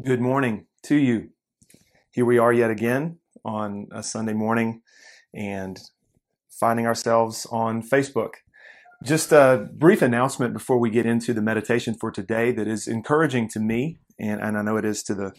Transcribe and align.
Good 0.00 0.22
morning 0.22 0.64
to 0.84 0.96
you. 0.96 1.28
Here 2.12 2.24
we 2.24 2.38
are 2.38 2.50
yet 2.50 2.70
again 2.70 3.18
on 3.44 3.88
a 3.92 4.02
Sunday 4.02 4.32
morning 4.32 4.80
and 5.34 5.78
finding 6.48 6.86
ourselves 6.86 7.46
on 7.52 7.82
Facebook. 7.82 8.36
Just 9.04 9.32
a 9.32 9.68
brief 9.70 10.00
announcement 10.00 10.54
before 10.54 10.78
we 10.78 10.88
get 10.88 11.04
into 11.04 11.34
the 11.34 11.42
meditation 11.42 11.94
for 12.00 12.10
today 12.10 12.52
that 12.52 12.66
is 12.66 12.88
encouraging 12.88 13.50
to 13.50 13.60
me, 13.60 13.98
and, 14.18 14.40
and 14.40 14.56
I 14.56 14.62
know 14.62 14.78
it 14.78 14.86
is 14.86 15.02
to 15.04 15.14
the 15.14 15.34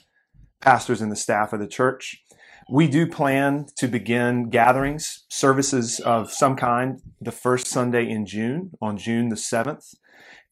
pastors 0.61 1.01
and 1.01 1.11
the 1.11 1.15
staff 1.15 1.51
of 1.51 1.59
the 1.59 1.67
church. 1.67 2.23
We 2.71 2.87
do 2.87 3.07
plan 3.07 3.65
to 3.77 3.87
begin 3.87 4.51
gatherings, 4.51 5.25
services 5.29 5.99
of 5.99 6.31
some 6.31 6.55
kind, 6.55 7.01
the 7.19 7.31
first 7.31 7.65
Sunday 7.65 8.07
in 8.07 8.27
June, 8.27 8.73
on 8.79 8.97
June 8.97 9.29
the 9.29 9.35
7th. 9.35 9.95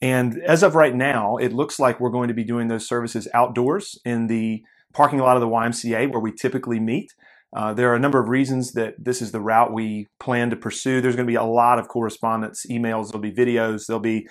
And 0.02 0.42
as 0.44 0.64
of 0.64 0.76
right 0.76 0.96
now, 0.96 1.38
it 1.38 1.54
looks 1.54 1.80
like 1.80 2.00
we're 2.00 2.10
going 2.10 2.28
to 2.30 2.34
be 2.34 2.44
doing 2.44 2.68
those 2.68 2.88
services 2.88 3.28
outdoors 3.34 4.00
in 4.04 4.28
the 4.28 4.64
parking 4.94 5.20
lot 5.20 5.38
of 5.38 5.42
the 5.42 5.48
YMCA 5.48 6.12
where 6.12 6.20
we 6.20 6.32
typically 6.32 6.80
meet. 6.80 7.14
Uh, 7.56 7.74
there 7.74 7.92
are 7.92 7.96
a 7.96 8.00
number 8.00 8.20
of 8.20 8.30
reasons 8.30 8.72
that 8.74 8.96
this 8.98 9.22
is 9.22 9.32
the 9.32 9.42
route 9.42 9.74
we 9.74 10.08
plan 10.20 10.50
to 10.50 10.56
pursue. 10.56 11.02
There's 11.02 11.16
going 11.16 11.28
to 11.28 11.32
be 11.32 11.36
a 11.36 11.44
lot 11.44 11.80
of 11.80 11.88
correspondence, 11.88 12.66
emails, 12.70 13.12
there'll 13.12 13.20
be 13.20 13.32
videos, 13.32 13.86
there'll 13.86 14.00
be 14.00 14.28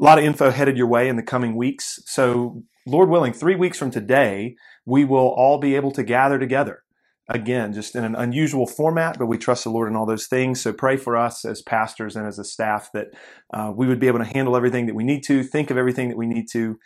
a 0.00 0.02
lot 0.02 0.18
of 0.18 0.24
info 0.24 0.50
headed 0.50 0.76
your 0.76 0.86
way 0.86 1.08
in 1.08 1.16
the 1.16 1.22
coming 1.22 1.54
weeks. 1.54 2.00
So, 2.06 2.62
Lord 2.86 3.10
willing, 3.10 3.32
three 3.32 3.54
weeks 3.54 3.78
from 3.78 3.90
today, 3.90 4.56
we 4.86 5.04
will 5.04 5.28
all 5.28 5.58
be 5.58 5.76
able 5.76 5.92
to 5.92 6.02
gather 6.02 6.38
together 6.38 6.82
again, 7.28 7.72
just 7.72 7.94
in 7.94 8.04
an 8.04 8.14
unusual 8.14 8.66
format, 8.66 9.18
but 9.18 9.26
we 9.26 9.38
trust 9.38 9.64
the 9.64 9.70
Lord 9.70 9.88
in 9.88 9.96
all 9.96 10.06
those 10.06 10.26
things. 10.26 10.60
So 10.60 10.72
pray 10.72 10.96
for 10.96 11.16
us 11.16 11.44
as 11.44 11.62
pastors 11.62 12.16
and 12.16 12.26
as 12.26 12.38
a 12.38 12.44
staff 12.44 12.90
that 12.94 13.08
uh, 13.54 13.72
we 13.74 13.86
would 13.86 14.00
be 14.00 14.08
able 14.08 14.18
to 14.18 14.24
handle 14.24 14.56
everything 14.56 14.86
that 14.86 14.94
we 14.94 15.04
need 15.04 15.22
to, 15.24 15.42
think 15.42 15.70
of 15.70 15.76
everything 15.76 16.08
that 16.08 16.18
we 16.18 16.26
need 16.26 16.46
to, 16.52 16.78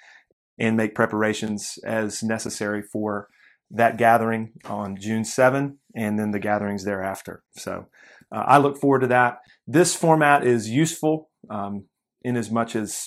and 0.58 0.76
make 0.76 0.94
preparations 0.94 1.78
as 1.84 2.22
necessary 2.22 2.82
for 2.82 3.28
that 3.70 3.98
gathering 3.98 4.52
on 4.64 4.96
June 4.96 5.24
7 5.24 5.78
and 5.94 6.18
then 6.18 6.30
the 6.30 6.38
gatherings 6.38 6.84
thereafter. 6.84 7.42
So 7.56 7.86
uh, 8.34 8.44
I 8.46 8.58
look 8.58 8.78
forward 8.78 9.00
to 9.00 9.06
that. 9.08 9.38
This 9.66 9.96
format 9.96 10.46
is 10.46 10.68
useful 10.68 11.30
um, 11.50 11.86
in 12.22 12.36
as 12.36 12.50
much 12.50 12.76
as 12.76 13.06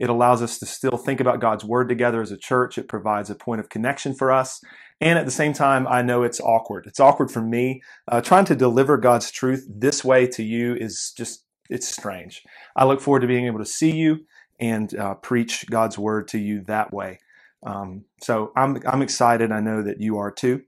it 0.00 0.08
allows 0.08 0.40
us 0.40 0.58
to 0.58 0.66
still 0.66 0.96
think 0.96 1.20
about 1.20 1.40
God's 1.40 1.62
word 1.62 1.90
together 1.90 2.22
as 2.22 2.32
a 2.32 2.38
church. 2.38 2.78
It 2.78 2.88
provides 2.88 3.28
a 3.28 3.34
point 3.34 3.60
of 3.60 3.68
connection 3.68 4.14
for 4.14 4.32
us. 4.32 4.58
And 4.98 5.18
at 5.18 5.26
the 5.26 5.30
same 5.30 5.52
time, 5.52 5.86
I 5.86 6.00
know 6.00 6.22
it's 6.22 6.40
awkward. 6.40 6.86
It's 6.86 7.00
awkward 7.00 7.30
for 7.30 7.42
me. 7.42 7.82
Uh, 8.08 8.22
trying 8.22 8.46
to 8.46 8.56
deliver 8.56 8.96
God's 8.96 9.30
truth 9.30 9.66
this 9.68 10.02
way 10.02 10.26
to 10.28 10.42
you 10.42 10.74
is 10.74 11.12
just, 11.14 11.44
it's 11.68 11.86
strange. 11.86 12.42
I 12.74 12.86
look 12.86 13.02
forward 13.02 13.20
to 13.20 13.26
being 13.26 13.44
able 13.44 13.58
to 13.58 13.66
see 13.66 13.94
you 13.94 14.20
and 14.58 14.94
uh, 14.96 15.14
preach 15.16 15.66
God's 15.68 15.98
word 15.98 16.28
to 16.28 16.38
you 16.38 16.62
that 16.62 16.94
way. 16.94 17.18
Um, 17.62 18.06
so 18.22 18.52
I'm, 18.56 18.78
I'm 18.86 19.02
excited. 19.02 19.52
I 19.52 19.60
know 19.60 19.82
that 19.82 20.00
you 20.00 20.16
are 20.16 20.30
too. 20.30 20.62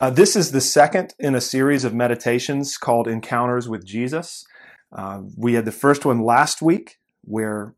Uh, 0.00 0.10
this 0.10 0.36
is 0.36 0.52
the 0.52 0.60
second 0.60 1.12
in 1.18 1.34
a 1.34 1.40
series 1.40 1.82
of 1.82 1.92
meditations 1.92 2.76
called 2.76 3.08
Encounters 3.08 3.68
with 3.68 3.84
Jesus. 3.84 4.44
Uh, 4.96 5.22
we 5.36 5.54
had 5.54 5.64
the 5.64 5.72
first 5.72 6.04
one 6.04 6.22
last 6.22 6.62
week 6.62 6.98
where 7.22 7.74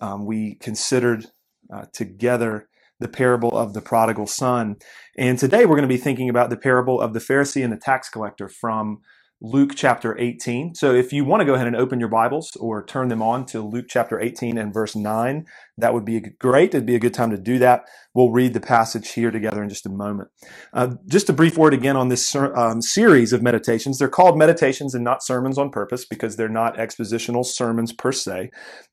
um, 0.00 0.26
we 0.26 0.56
considered 0.56 1.26
uh, 1.72 1.84
together 1.92 2.68
the 2.98 3.08
parable 3.08 3.56
of 3.56 3.72
the 3.72 3.80
prodigal 3.80 4.26
son. 4.26 4.76
And 5.16 5.38
today 5.38 5.64
we're 5.64 5.76
going 5.76 5.82
to 5.82 5.88
be 5.88 5.96
thinking 5.96 6.28
about 6.28 6.50
the 6.50 6.56
parable 6.56 7.00
of 7.00 7.14
the 7.14 7.20
Pharisee 7.20 7.64
and 7.64 7.72
the 7.72 7.78
tax 7.78 8.08
collector 8.08 8.48
from 8.48 9.00
Luke 9.42 9.72
chapter 9.74 10.18
18. 10.18 10.74
So 10.74 10.92
if 10.92 11.12
you 11.12 11.24
want 11.24 11.40
to 11.40 11.46
go 11.46 11.54
ahead 11.54 11.66
and 11.66 11.76
open 11.76 11.98
your 11.98 12.10
Bibles 12.10 12.54
or 12.56 12.84
turn 12.84 13.08
them 13.08 13.22
on 13.22 13.46
to 13.46 13.62
Luke 13.62 13.86
chapter 13.88 14.20
18 14.20 14.58
and 14.58 14.72
verse 14.72 14.94
9, 14.94 15.46
that 15.78 15.94
would 15.94 16.04
be 16.04 16.20
great. 16.20 16.74
It'd 16.74 16.84
be 16.84 16.94
a 16.94 17.00
good 17.00 17.14
time 17.14 17.30
to 17.30 17.38
do 17.38 17.58
that. 17.58 17.84
We'll 18.12 18.30
read 18.30 18.52
the 18.52 18.60
passage 18.60 19.12
here 19.12 19.30
together 19.30 19.62
in 19.62 19.70
just 19.70 19.86
a 19.86 19.90
moment. 19.90 20.28
Uh, 20.74 20.96
just 21.06 21.30
a 21.30 21.32
brief 21.32 21.56
word 21.56 21.72
again 21.72 21.96
on 21.96 22.08
this 22.08 22.34
um, 22.34 22.82
series 22.82 23.32
of 23.32 23.42
meditations. 23.42 23.98
They're 23.98 24.08
called 24.08 24.36
meditations 24.36 24.94
and 24.94 25.04
not 25.04 25.22
sermons 25.22 25.56
on 25.56 25.70
purpose 25.70 26.04
because 26.04 26.36
they're 26.36 26.48
not 26.48 26.76
expositional 26.76 27.46
sermons 27.46 27.94
per 27.94 28.12
se. 28.12 28.50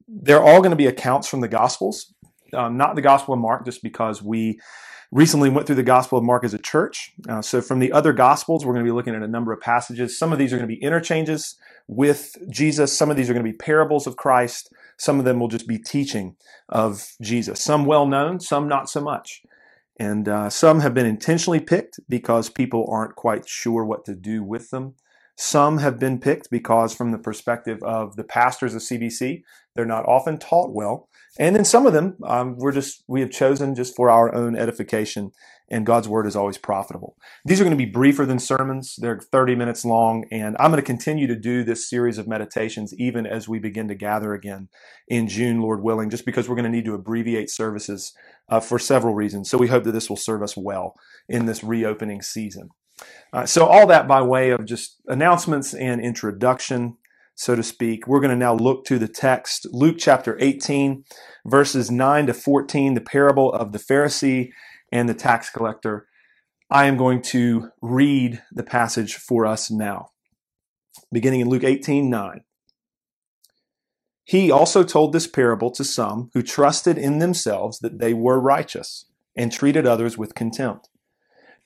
They're 0.07 0.43
all 0.43 0.59
going 0.61 0.71
to 0.71 0.77
be 0.77 0.87
accounts 0.87 1.27
from 1.27 1.41
the 1.41 1.49
Gospels, 1.49 2.13
um, 2.53 2.77
not 2.77 2.95
the 2.95 3.01
Gospel 3.01 3.33
of 3.33 3.41
Mark, 3.41 3.65
just 3.65 3.83
because 3.83 4.23
we 4.23 4.59
recently 5.11 5.49
went 5.49 5.67
through 5.67 5.75
the 5.75 5.83
Gospel 5.83 6.17
of 6.17 6.23
Mark 6.23 6.43
as 6.43 6.53
a 6.53 6.59
church. 6.59 7.13
Uh, 7.27 7.41
so, 7.41 7.61
from 7.61 7.79
the 7.79 7.91
other 7.91 8.13
Gospels, 8.13 8.65
we're 8.65 8.73
going 8.73 8.85
to 8.85 8.91
be 8.91 8.95
looking 8.95 9.15
at 9.15 9.23
a 9.23 9.27
number 9.27 9.51
of 9.51 9.61
passages. 9.61 10.17
Some 10.17 10.33
of 10.33 10.39
these 10.39 10.53
are 10.53 10.57
going 10.57 10.69
to 10.69 10.75
be 10.75 10.81
interchanges 10.81 11.55
with 11.87 12.35
Jesus, 12.49 12.95
some 12.97 13.09
of 13.09 13.15
these 13.15 13.29
are 13.29 13.33
going 13.33 13.45
to 13.45 13.51
be 13.51 13.57
parables 13.57 14.07
of 14.07 14.17
Christ, 14.17 14.73
some 14.97 15.19
of 15.19 15.25
them 15.25 15.39
will 15.39 15.47
just 15.47 15.67
be 15.67 15.77
teaching 15.77 16.35
of 16.67 17.13
Jesus. 17.21 17.61
Some 17.61 17.85
well 17.85 18.05
known, 18.05 18.39
some 18.39 18.67
not 18.67 18.89
so 18.89 18.99
much. 18.99 19.43
And 19.99 20.27
uh, 20.27 20.49
some 20.49 20.81
have 20.81 20.93
been 20.93 21.05
intentionally 21.05 21.59
picked 21.59 21.99
because 22.07 22.49
people 22.49 22.87
aren't 22.91 23.15
quite 23.15 23.47
sure 23.47 23.83
what 23.83 24.05
to 24.05 24.15
do 24.15 24.43
with 24.43 24.69
them. 24.69 24.95
Some 25.37 25.77
have 25.77 25.99
been 25.99 26.19
picked 26.19 26.49
because, 26.49 26.95
from 26.95 27.11
the 27.11 27.19
perspective 27.19 27.81
of 27.83 28.15
the 28.15 28.23
pastors 28.23 28.73
of 28.73 28.81
CBC, 28.81 29.43
they're 29.75 29.85
not 29.85 30.07
often 30.07 30.39
taught 30.39 30.73
well. 30.73 31.09
And 31.39 31.55
then 31.55 31.63
some 31.63 31.85
of 31.85 31.93
them, 31.93 32.17
um, 32.23 32.57
we're 32.57 32.71
just 32.71 33.03
we 33.07 33.21
have 33.21 33.29
chosen 33.29 33.75
just 33.75 33.95
for 33.95 34.09
our 34.09 34.33
own 34.33 34.55
edification, 34.55 35.31
and 35.69 35.85
God's 35.85 36.07
word 36.07 36.25
is 36.25 36.35
always 36.35 36.57
profitable. 36.57 37.15
These 37.45 37.61
are 37.61 37.63
going 37.63 37.77
to 37.77 37.85
be 37.85 37.89
briefer 37.89 38.25
than 38.25 38.39
sermons; 38.39 38.95
they're 38.97 39.19
30 39.19 39.53
minutes 39.53 39.85
long, 39.85 40.25
and 40.31 40.55
I'm 40.59 40.71
going 40.71 40.81
to 40.81 40.85
continue 40.85 41.27
to 41.27 41.35
do 41.35 41.63
this 41.63 41.87
series 41.87 42.17
of 42.17 42.27
meditations 42.27 42.91
even 42.97 43.27
as 43.27 43.47
we 43.47 43.59
begin 43.59 43.87
to 43.89 43.95
gather 43.95 44.33
again 44.33 44.69
in 45.07 45.27
June, 45.27 45.61
Lord 45.61 45.83
willing. 45.83 46.09
Just 46.09 46.25
because 46.25 46.49
we're 46.49 46.55
going 46.55 46.71
to 46.71 46.75
need 46.75 46.85
to 46.85 46.95
abbreviate 46.95 47.51
services 47.51 48.11
uh, 48.49 48.59
for 48.59 48.79
several 48.79 49.13
reasons, 49.13 49.51
so 49.51 49.59
we 49.59 49.67
hope 49.67 49.83
that 49.83 49.91
this 49.91 50.09
will 50.09 50.17
serve 50.17 50.41
us 50.41 50.57
well 50.57 50.95
in 51.29 51.45
this 51.45 51.63
reopening 51.63 52.23
season. 52.23 52.69
Uh, 53.33 53.45
so, 53.45 53.65
all 53.65 53.87
that 53.87 54.07
by 54.07 54.21
way 54.21 54.49
of 54.49 54.65
just 54.65 55.01
announcements 55.07 55.73
and 55.73 56.01
introduction, 56.01 56.97
so 57.35 57.55
to 57.55 57.63
speak. 57.63 58.07
We're 58.07 58.19
going 58.19 58.31
to 58.31 58.37
now 58.37 58.55
look 58.55 58.85
to 58.85 58.97
the 58.97 59.07
text, 59.07 59.67
Luke 59.71 59.97
chapter 59.99 60.37
18, 60.39 61.03
verses 61.45 61.91
9 61.91 62.27
to 62.27 62.33
14, 62.33 62.93
the 62.93 63.01
parable 63.01 63.51
of 63.53 63.73
the 63.73 63.79
Pharisee 63.79 64.49
and 64.91 65.07
the 65.07 65.13
tax 65.13 65.49
collector. 65.49 66.07
I 66.69 66.85
am 66.85 66.97
going 66.97 67.21
to 67.23 67.69
read 67.81 68.41
the 68.51 68.63
passage 68.63 69.15
for 69.15 69.45
us 69.45 69.69
now, 69.69 70.09
beginning 71.11 71.41
in 71.41 71.49
Luke 71.49 71.63
18 71.63 72.09
9. 72.09 72.41
He 74.23 74.51
also 74.51 74.83
told 74.83 75.13
this 75.13 75.27
parable 75.27 75.71
to 75.71 75.85
some 75.85 76.31
who 76.33 76.41
trusted 76.41 76.97
in 76.97 77.19
themselves 77.19 77.79
that 77.79 77.99
they 77.99 78.13
were 78.13 78.41
righteous 78.41 79.05
and 79.37 79.51
treated 79.51 79.87
others 79.87 80.17
with 80.17 80.35
contempt. 80.35 80.89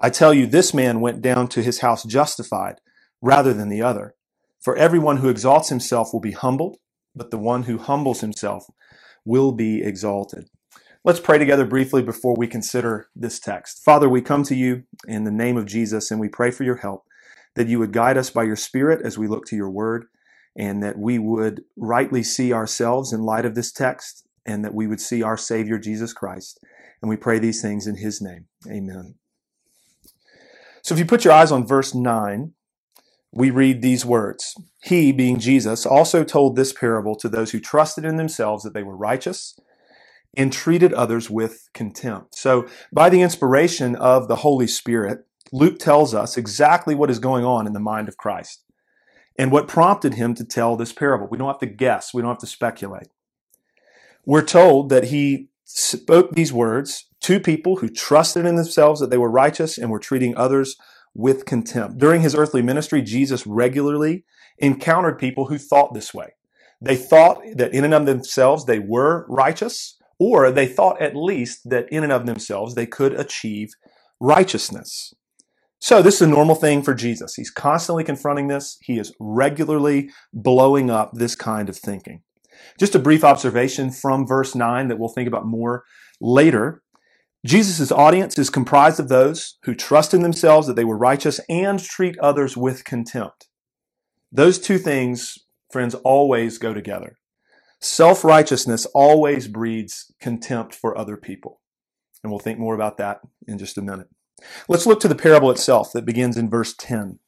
I 0.00 0.10
tell 0.10 0.34
you, 0.34 0.46
this 0.46 0.74
man 0.74 1.00
went 1.00 1.22
down 1.22 1.48
to 1.48 1.62
his 1.62 1.80
house 1.80 2.04
justified 2.04 2.80
rather 3.22 3.54
than 3.54 3.68
the 3.68 3.82
other. 3.82 4.14
For 4.60 4.76
everyone 4.76 5.18
who 5.18 5.28
exalts 5.28 5.68
himself 5.68 6.12
will 6.12 6.20
be 6.20 6.32
humbled, 6.32 6.78
but 7.14 7.30
the 7.30 7.38
one 7.38 7.64
who 7.64 7.78
humbles 7.78 8.20
himself 8.20 8.66
will 9.24 9.52
be 9.52 9.82
exalted. 9.82 10.48
Let's 11.04 11.20
pray 11.20 11.38
together 11.38 11.66
briefly 11.66 12.02
before 12.02 12.34
we 12.36 12.46
consider 12.46 13.08
this 13.14 13.38
text. 13.38 13.82
Father, 13.84 14.08
we 14.08 14.22
come 14.22 14.42
to 14.44 14.54
you 14.54 14.84
in 15.06 15.24
the 15.24 15.30
name 15.30 15.56
of 15.56 15.66
Jesus 15.66 16.10
and 16.10 16.18
we 16.18 16.28
pray 16.28 16.50
for 16.50 16.64
your 16.64 16.76
help, 16.76 17.04
that 17.56 17.68
you 17.68 17.78
would 17.78 17.92
guide 17.92 18.16
us 18.16 18.30
by 18.30 18.44
your 18.44 18.56
Spirit 18.56 19.04
as 19.04 19.18
we 19.18 19.28
look 19.28 19.44
to 19.46 19.56
your 19.56 19.70
word, 19.70 20.06
and 20.56 20.82
that 20.82 20.98
we 20.98 21.18
would 21.18 21.62
rightly 21.76 22.22
see 22.22 22.52
ourselves 22.52 23.12
in 23.12 23.22
light 23.22 23.44
of 23.44 23.54
this 23.54 23.70
text, 23.70 24.26
and 24.46 24.64
that 24.64 24.74
we 24.74 24.86
would 24.86 25.00
see 25.00 25.22
our 25.22 25.36
Savior, 25.36 25.78
Jesus 25.78 26.12
Christ. 26.12 26.58
And 27.02 27.08
we 27.10 27.16
pray 27.16 27.38
these 27.38 27.60
things 27.60 27.86
in 27.86 27.96
his 27.96 28.22
name. 28.22 28.46
Amen. 28.66 29.16
So 30.84 30.94
if 30.94 30.98
you 30.98 31.06
put 31.06 31.24
your 31.24 31.32
eyes 31.32 31.50
on 31.50 31.66
verse 31.66 31.94
9, 31.94 32.52
we 33.32 33.50
read 33.50 33.80
these 33.80 34.04
words 34.04 34.54
He, 34.82 35.12
being 35.12 35.40
Jesus, 35.40 35.86
also 35.86 36.22
told 36.22 36.54
this 36.54 36.74
parable 36.74 37.16
to 37.16 37.28
those 37.28 37.50
who 37.50 37.58
trusted 37.58 38.04
in 38.04 38.16
themselves 38.16 38.62
that 38.62 38.74
they 38.74 38.82
were 38.82 38.96
righteous 38.96 39.58
and 40.36 40.52
treated 40.52 40.92
others 40.92 41.30
with 41.30 41.70
contempt. 41.72 42.34
So, 42.36 42.68
by 42.92 43.08
the 43.08 43.22
inspiration 43.22 43.96
of 43.96 44.28
the 44.28 44.36
Holy 44.36 44.66
Spirit, 44.66 45.26
Luke 45.52 45.78
tells 45.78 46.12
us 46.12 46.36
exactly 46.36 46.94
what 46.94 47.10
is 47.10 47.18
going 47.18 47.46
on 47.46 47.66
in 47.66 47.72
the 47.72 47.80
mind 47.80 48.08
of 48.08 48.18
Christ 48.18 48.62
and 49.38 49.50
what 49.50 49.68
prompted 49.68 50.14
him 50.14 50.34
to 50.34 50.44
tell 50.44 50.76
this 50.76 50.92
parable. 50.92 51.28
We 51.30 51.38
don't 51.38 51.48
have 51.48 51.60
to 51.60 51.66
guess, 51.66 52.12
we 52.12 52.20
don't 52.20 52.32
have 52.32 52.38
to 52.38 52.46
speculate. 52.46 53.08
We're 54.26 54.44
told 54.44 54.90
that 54.90 55.04
he 55.04 55.48
spoke 55.64 56.32
these 56.32 56.52
words 56.52 57.08
To 57.24 57.40
people 57.40 57.76
who 57.76 57.88
trusted 57.88 58.44
in 58.44 58.56
themselves 58.56 59.00
that 59.00 59.08
they 59.08 59.16
were 59.16 59.30
righteous 59.30 59.78
and 59.78 59.90
were 59.90 59.98
treating 59.98 60.36
others 60.36 60.76
with 61.14 61.46
contempt. 61.46 61.96
During 61.96 62.20
his 62.20 62.34
earthly 62.34 62.60
ministry, 62.60 63.00
Jesus 63.00 63.46
regularly 63.46 64.24
encountered 64.58 65.18
people 65.18 65.46
who 65.46 65.56
thought 65.56 65.94
this 65.94 66.12
way. 66.12 66.34
They 66.82 66.96
thought 66.96 67.40
that 67.56 67.72
in 67.72 67.82
and 67.82 67.94
of 67.94 68.04
themselves 68.04 68.66
they 68.66 68.78
were 68.78 69.24
righteous, 69.26 69.96
or 70.18 70.50
they 70.50 70.66
thought 70.66 71.00
at 71.00 71.16
least 71.16 71.70
that 71.70 71.88
in 71.90 72.02
and 72.02 72.12
of 72.12 72.26
themselves 72.26 72.74
they 72.74 72.84
could 72.84 73.14
achieve 73.14 73.70
righteousness. 74.20 75.14
So 75.78 76.02
this 76.02 76.16
is 76.16 76.22
a 76.22 76.26
normal 76.26 76.56
thing 76.56 76.82
for 76.82 76.92
Jesus. 76.92 77.36
He's 77.36 77.50
constantly 77.50 78.04
confronting 78.04 78.48
this. 78.48 78.76
He 78.82 78.98
is 78.98 79.14
regularly 79.18 80.10
blowing 80.34 80.90
up 80.90 81.12
this 81.14 81.36
kind 81.36 81.70
of 81.70 81.76
thinking. 81.78 82.20
Just 82.78 82.94
a 82.94 82.98
brief 82.98 83.24
observation 83.24 83.90
from 83.90 84.26
verse 84.26 84.54
9 84.54 84.88
that 84.88 84.98
we'll 84.98 85.08
think 85.08 85.26
about 85.26 85.46
more 85.46 85.84
later. 86.20 86.82
Jesus' 87.44 87.92
audience 87.92 88.38
is 88.38 88.48
comprised 88.48 88.98
of 88.98 89.08
those 89.08 89.58
who 89.64 89.74
trust 89.74 90.14
in 90.14 90.22
themselves 90.22 90.66
that 90.66 90.76
they 90.76 90.84
were 90.84 90.96
righteous 90.96 91.40
and 91.48 91.78
treat 91.78 92.18
others 92.18 92.56
with 92.56 92.84
contempt. 92.84 93.48
Those 94.32 94.58
two 94.58 94.78
things, 94.78 95.38
friends, 95.70 95.94
always 95.94 96.56
go 96.56 96.72
together. 96.72 97.18
Self 97.80 98.24
righteousness 98.24 98.86
always 98.94 99.46
breeds 99.46 100.10
contempt 100.20 100.74
for 100.74 100.96
other 100.96 101.18
people. 101.18 101.60
And 102.22 102.32
we'll 102.32 102.38
think 102.38 102.58
more 102.58 102.74
about 102.74 102.96
that 102.96 103.20
in 103.46 103.58
just 103.58 103.76
a 103.76 103.82
minute. 103.82 104.08
Let's 104.66 104.86
look 104.86 105.00
to 105.00 105.08
the 105.08 105.14
parable 105.14 105.50
itself 105.50 105.92
that 105.92 106.06
begins 106.06 106.38
in 106.38 106.48
verse 106.48 106.74
10. 106.78 107.18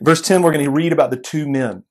In 0.00 0.04
verse 0.04 0.20
10, 0.20 0.42
we're 0.42 0.52
going 0.52 0.64
to 0.64 0.70
read 0.72 0.92
about 0.92 1.10
the 1.10 1.16
two 1.16 1.48
men. 1.48 1.84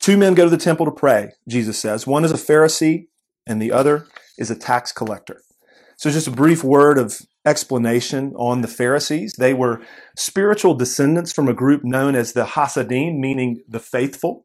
Two 0.00 0.16
men 0.16 0.34
go 0.34 0.44
to 0.44 0.50
the 0.50 0.56
temple 0.56 0.86
to 0.86 0.92
pray, 0.92 1.30
Jesus 1.46 1.78
says. 1.78 2.04
One 2.04 2.24
is 2.24 2.32
a 2.32 2.34
Pharisee, 2.34 3.06
and 3.46 3.62
the 3.62 3.70
other 3.70 4.08
is 4.36 4.50
a 4.50 4.56
tax 4.56 4.90
collector. 4.90 5.42
So, 6.02 6.10
just 6.10 6.26
a 6.26 6.32
brief 6.32 6.64
word 6.64 6.98
of 6.98 7.16
explanation 7.46 8.34
on 8.34 8.60
the 8.60 8.66
Pharisees. 8.66 9.34
They 9.38 9.54
were 9.54 9.80
spiritual 10.16 10.74
descendants 10.74 11.32
from 11.32 11.46
a 11.46 11.54
group 11.54 11.84
known 11.84 12.16
as 12.16 12.32
the 12.32 12.44
Hasidim, 12.44 13.20
meaning 13.20 13.62
the 13.68 13.78
faithful. 13.78 14.44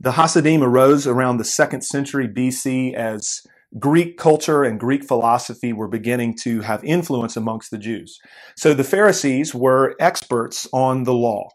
The 0.00 0.10
Hasidim 0.10 0.64
arose 0.64 1.06
around 1.06 1.36
the 1.36 1.44
second 1.44 1.82
century 1.82 2.26
BC 2.26 2.92
as 2.94 3.42
Greek 3.78 4.18
culture 4.18 4.64
and 4.64 4.80
Greek 4.80 5.04
philosophy 5.04 5.72
were 5.72 5.86
beginning 5.86 6.36
to 6.42 6.62
have 6.62 6.82
influence 6.82 7.36
amongst 7.36 7.70
the 7.70 7.78
Jews. 7.78 8.18
So 8.56 8.74
the 8.74 8.82
Pharisees 8.82 9.54
were 9.54 9.94
experts 10.00 10.66
on 10.72 11.04
the 11.04 11.14
law. 11.14 11.50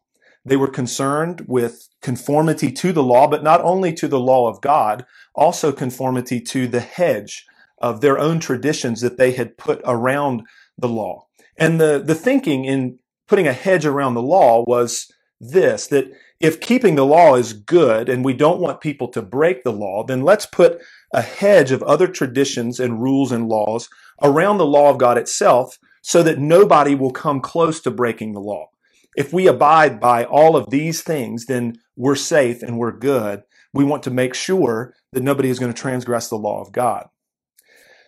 They 0.46 0.56
were 0.56 0.70
concerned 0.70 1.44
with 1.46 1.90
conformity 2.02 2.72
to 2.72 2.94
the 2.94 3.04
law, 3.04 3.28
but 3.28 3.44
not 3.44 3.60
only 3.66 3.92
to 3.96 4.08
the 4.08 4.18
law 4.18 4.48
of 4.48 4.62
God, 4.62 5.06
also 5.36 5.74
conformity 5.74 6.40
to 6.40 6.70
the 6.70 6.80
hedge 6.80 7.46
of 7.86 8.02
their 8.02 8.18
own 8.18 8.40
traditions 8.40 9.02
that 9.02 9.18
they 9.18 9.32
had 9.32 9.58
put 9.58 9.80
around 9.86 10.42
the 10.76 10.90
law. 10.90 11.28
And 11.56 11.80
the, 11.80 12.02
the 12.04 12.16
thinking 12.16 12.66
in 12.66 12.98
putting 13.28 13.48
a 13.48 13.54
hedge 13.54 13.86
around 13.86 14.16
the 14.16 14.24
law 14.24 14.64
was 14.66 15.12
this, 15.40 15.86
that 15.88 16.12
if 16.40 16.60
keeping 16.60 16.96
the 16.96 17.06
law 17.06 17.36
is 17.36 17.54
good 17.54 18.10
and 18.10 18.26
we 18.26 18.34
don't 18.34 18.60
want 18.60 18.82
people 18.82 19.08
to 19.10 19.22
break 19.22 19.64
the 19.64 19.72
law, 19.72 20.04
then 20.04 20.24
let's 20.24 20.48
put 20.48 20.82
a 21.14 21.22
hedge 21.22 21.72
of 21.72 21.84
other 21.84 22.08
traditions 22.08 22.80
and 22.80 23.04
rules 23.04 23.32
and 23.32 23.48
laws 23.48 23.88
around 24.24 24.58
the 24.58 24.66
law 24.66 24.90
of 24.90 24.98
God 24.98 25.20
itself 25.20 25.78
so 26.02 26.24
that 26.24 26.40
nobody 26.40 26.96
will 26.96 27.12
come 27.12 27.40
close 27.40 27.80
to 27.82 27.92
breaking 27.92 28.34
the 28.34 28.42
law. 28.42 28.70
If 29.16 29.32
we 29.32 29.46
abide 29.46 30.00
by 30.00 30.26
all 30.26 30.56
of 30.56 30.72
these 30.72 31.04
things, 31.04 31.46
then 31.46 31.78
we're 31.96 32.16
safe 32.16 32.64
and 32.64 32.80
we're 32.80 32.98
good. 32.98 33.44
We 33.74 33.86
want 33.86 34.02
to 34.04 34.12
make 34.12 34.34
sure 34.34 34.96
that 35.14 35.24
nobody 35.24 35.50
is 35.50 35.60
going 35.60 35.72
to 35.72 35.80
transgress 35.80 36.30
the 36.30 36.36
law 36.36 36.62
of 36.62 36.72
God. 36.72 37.10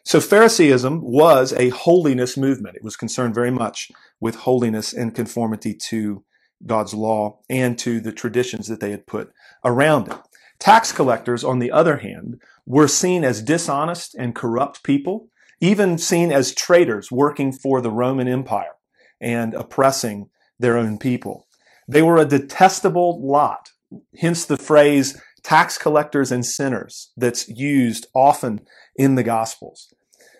So 0.08 0.22
Phariseeism 0.22 1.02
was 1.02 1.52
a 1.52 1.68
holiness 1.68 2.38
movement. 2.38 2.78
It 2.78 2.84
was 2.84 2.96
concerned 2.96 3.36
very 3.36 3.52
much 3.52 3.92
with 4.22 4.36
holiness 4.36 4.94
and 4.94 5.14
conformity 5.14 5.74
to 5.90 6.24
God's 6.66 6.94
law 6.94 7.40
and 7.50 7.78
to 7.80 8.00
the 8.00 8.14
traditions 8.14 8.70
that 8.70 8.80
they 8.80 8.92
had 8.92 9.06
put 9.06 9.34
around 9.66 10.08
it. 10.08 10.18
Tax 10.60 10.94
collectors, 10.94 11.44
on 11.44 11.60
the 11.60 11.74
other 11.74 11.98
hand, 11.98 12.40
were 12.66 12.88
seen 12.88 13.26
as 13.26 13.42
dishonest 13.42 14.16
and 14.16 14.34
corrupt 14.34 14.82
people, 14.82 15.28
even 15.60 15.98
seen 15.98 16.32
as 16.32 16.56
traitors 16.56 17.12
working 17.12 17.52
for 17.52 17.82
the 17.82 17.92
Roman 17.92 18.30
Empire 18.30 18.76
and 19.20 19.54
oppressing 19.56 20.30
their 20.58 20.78
own 20.78 20.98
people. 20.98 21.48
They 21.86 22.02
were 22.02 22.16
a 22.16 22.24
detestable 22.24 23.22
lot, 23.22 23.72
hence 24.18 24.46
the 24.46 24.56
phrase 24.56 25.22
tax 25.44 25.78
collectors 25.78 26.32
and 26.32 26.46
sinners 26.46 27.12
that's 27.18 27.50
used 27.50 28.08
often 28.16 28.62
in 28.96 29.16
the 29.16 29.24
Gospels. 29.24 29.94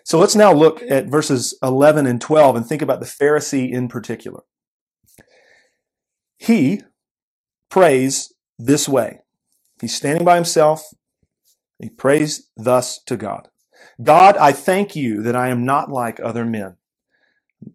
So 0.08 0.18
let's 0.18 0.34
now 0.34 0.54
look 0.54 0.80
at 0.88 1.10
verses 1.10 1.54
11 1.62 2.06
and 2.06 2.18
12 2.18 2.56
and 2.56 2.66
think 2.66 2.80
about 2.80 3.00
the 3.00 3.04
Pharisee 3.04 3.70
in 3.70 3.88
particular. 3.88 4.40
He 6.38 6.80
prays 7.68 8.32
this 8.58 8.88
way. 8.88 9.18
He's 9.82 9.94
standing 9.94 10.24
by 10.24 10.36
himself. 10.36 10.82
He 11.78 11.90
prays 11.90 12.48
thus 12.56 13.02
to 13.02 13.18
God 13.18 13.50
God, 14.02 14.38
I 14.38 14.52
thank 14.52 14.96
you 14.96 15.22
that 15.24 15.36
I 15.36 15.48
am 15.48 15.66
not 15.66 15.90
like 15.90 16.18
other 16.20 16.46
men, 16.46 16.76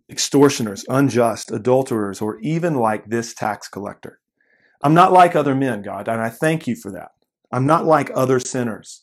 extortioners, 0.10 0.84
unjust, 0.90 1.52
adulterers, 1.52 2.20
or 2.20 2.40
even 2.40 2.74
like 2.74 3.06
this 3.06 3.36
tax 3.36 3.68
collector. 3.68 4.20
I'm 4.82 4.96
not 4.96 5.14
like 5.14 5.36
other 5.36 5.54
men, 5.54 5.84
God, 5.84 6.08
and 6.08 6.20
I 6.20 6.30
thank 6.30 6.66
you 6.66 6.76
for 6.76 6.92
that. 6.94 7.12
I'm 7.52 7.68
not 7.68 7.86
like 7.86 8.10
other 8.16 8.40
sinners. 8.40 9.03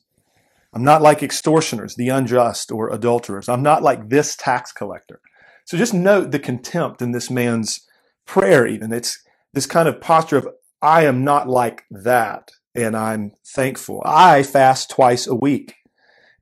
I'm 0.72 0.84
not 0.84 1.02
like 1.02 1.22
extortioners, 1.22 1.96
the 1.96 2.08
unjust, 2.08 2.70
or 2.70 2.90
adulterers. 2.90 3.48
I'm 3.48 3.62
not 3.62 3.82
like 3.82 4.08
this 4.08 4.36
tax 4.36 4.72
collector. 4.72 5.20
So 5.64 5.76
just 5.76 5.94
note 5.94 6.30
the 6.30 6.38
contempt 6.38 7.02
in 7.02 7.12
this 7.12 7.30
man's 7.30 7.86
prayer, 8.26 8.66
even. 8.66 8.92
It's 8.92 9.22
this 9.52 9.66
kind 9.66 9.88
of 9.88 10.00
posture 10.00 10.36
of, 10.36 10.48
I 10.80 11.04
am 11.04 11.24
not 11.24 11.48
like 11.48 11.84
that, 11.90 12.52
and 12.74 12.96
I'm 12.96 13.32
thankful. 13.46 14.02
I 14.04 14.42
fast 14.42 14.90
twice 14.90 15.26
a 15.26 15.34
week, 15.34 15.74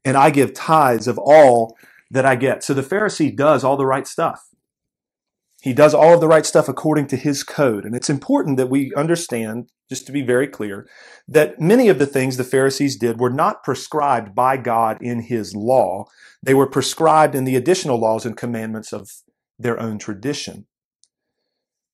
and 0.05 0.17
I 0.17 0.31
give 0.31 0.53
tithes 0.55 1.09
of 1.09 1.19
all 1.19 1.77
that 2.11 2.27
I 2.27 2.37
get. 2.37 2.63
So 2.63 2.75
the 2.75 2.83
Pharisee 2.83 3.35
does 3.35 3.65
all 3.65 3.77
the 3.77 3.87
right 3.87 4.07
stuff. 4.07 4.48
He 5.60 5.72
does 5.72 5.93
all 5.93 6.14
of 6.14 6.20
the 6.20 6.28
right 6.28 6.46
stuff 6.46 6.69
according 6.69 7.08
to 7.08 7.16
his 7.16 7.43
code. 7.43 7.84
And 7.84 7.94
it's 7.94 8.10
important 8.10 8.56
that 8.58 8.70
we 8.70 8.93
understand, 8.96 9.70
just 9.88 10.06
to 10.06 10.12
be 10.12 10.22
very 10.22 10.46
clear, 10.46 10.88
that 11.26 11.60
many 11.60 11.88
of 11.88 11.99
the 11.99 12.06
things 12.06 12.37
the 12.37 12.44
Pharisees 12.44 12.96
did 12.96 13.19
were 13.19 13.31
not 13.31 13.64
prescribed 13.64 14.34
by 14.34 14.56
God 14.56 14.99
in 15.00 15.22
his 15.22 15.56
law. 15.56 16.05
They 16.43 16.55
were 16.55 16.69
prescribed 16.69 17.34
in 17.34 17.44
the 17.44 17.56
additional 17.56 17.99
laws 17.99 18.25
and 18.25 18.37
commandments 18.37 18.93
of 18.93 19.10
their 19.58 19.81
own 19.81 19.99
tradition. 19.99 20.66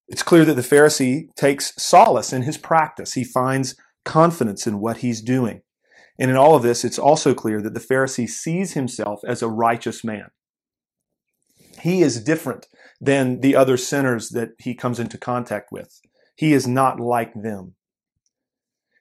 It's 0.09 0.23
clear 0.23 0.45
that 0.45 0.55
the 0.55 0.63
Pharisee 0.63 1.35
takes 1.35 1.73
solace 1.83 2.35
in 2.35 2.43
his 2.43 2.59
practice. 2.59 3.15
He 3.15 3.25
finds 3.25 3.77
confidence 4.05 4.67
in 4.67 4.79
what 4.79 4.99
he's 4.99 5.23
doing. 5.23 5.63
And 6.19 6.31
in 6.31 6.37
all 6.37 6.55
of 6.55 6.63
this, 6.63 6.85
it's 6.85 6.99
also 6.99 7.33
clear 7.33 7.63
that 7.63 7.73
the 7.73 7.81
Pharisee 7.81 8.29
sees 8.29 8.75
himself 8.75 9.21
as 9.27 9.41
a 9.41 9.49
righteous 9.49 10.05
man. 10.05 10.27
He 11.81 12.03
is 12.03 12.23
different 12.23 12.67
than 13.01 13.41
the 13.41 13.57
other 13.57 13.77
sinners 13.77 14.31
that 14.31 14.51
he 14.59 14.75
comes 14.75 15.01
into 15.01 15.19
contact 15.19 15.73
with. 15.73 16.01
He 16.37 16.53
is 16.53 16.67
not 16.67 17.01
like 17.01 17.35
them. 17.35 17.75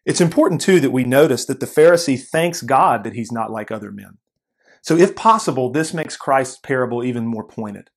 It's 0.06 0.22
important, 0.22 0.62
too, 0.62 0.80
that 0.82 0.92
we 0.92 1.04
notice 1.06 1.46
that 1.46 1.60
the 1.60 1.66
Pharisee 1.66 2.22
thanks 2.22 2.62
God 2.62 3.04
that 3.04 3.14
he's 3.14 3.32
not 3.32 3.52
like 3.52 3.72
other 3.72 3.92
men. 3.92 4.18
So, 4.82 4.98
if 4.98 5.16
possible, 5.16 5.72
this 5.72 5.94
makes 5.94 6.18
Christ's 6.18 6.58
parable 6.58 7.04
even 7.04 7.26
more 7.26 7.46
pointed. 7.46 7.90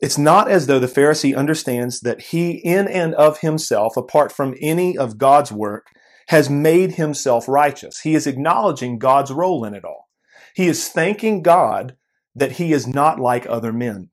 It's 0.00 0.18
not 0.18 0.50
as 0.50 0.66
though 0.66 0.80
the 0.80 0.88
Pharisee 0.88 1.36
understands 1.36 2.00
that 2.00 2.20
he, 2.20 2.52
in 2.52 2.88
and 2.88 3.14
of 3.14 3.40
himself, 3.40 3.96
apart 3.96 4.32
from 4.32 4.54
any 4.60 4.98
of 4.98 5.18
God's 5.18 5.52
work, 5.52 5.86
has 6.28 6.50
made 6.50 6.92
himself 6.92 7.48
righteous. 7.48 8.00
He 8.00 8.14
is 8.14 8.26
acknowledging 8.26 8.98
God's 8.98 9.32
role 9.32 9.64
in 9.64 9.74
it 9.74 9.84
all. 9.84 10.08
He 10.54 10.68
is 10.68 10.88
thanking 10.88 11.42
God 11.42 11.96
that 12.34 12.52
he 12.52 12.72
is 12.72 12.86
not 12.86 13.20
like 13.20 13.46
other 13.48 13.72
men. 13.72 14.10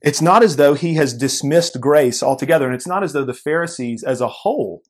It's 0.00 0.22
not 0.22 0.42
as 0.42 0.56
though 0.56 0.74
he 0.74 0.94
has 0.94 1.14
dismissed 1.14 1.80
grace 1.80 2.22
altogether, 2.22 2.66
and 2.66 2.74
it's 2.74 2.86
not 2.86 3.02
as 3.02 3.12
though 3.12 3.24
the 3.24 3.34
Pharisees 3.34 4.04
as 4.04 4.20
a 4.20 4.28
whole 4.28 4.82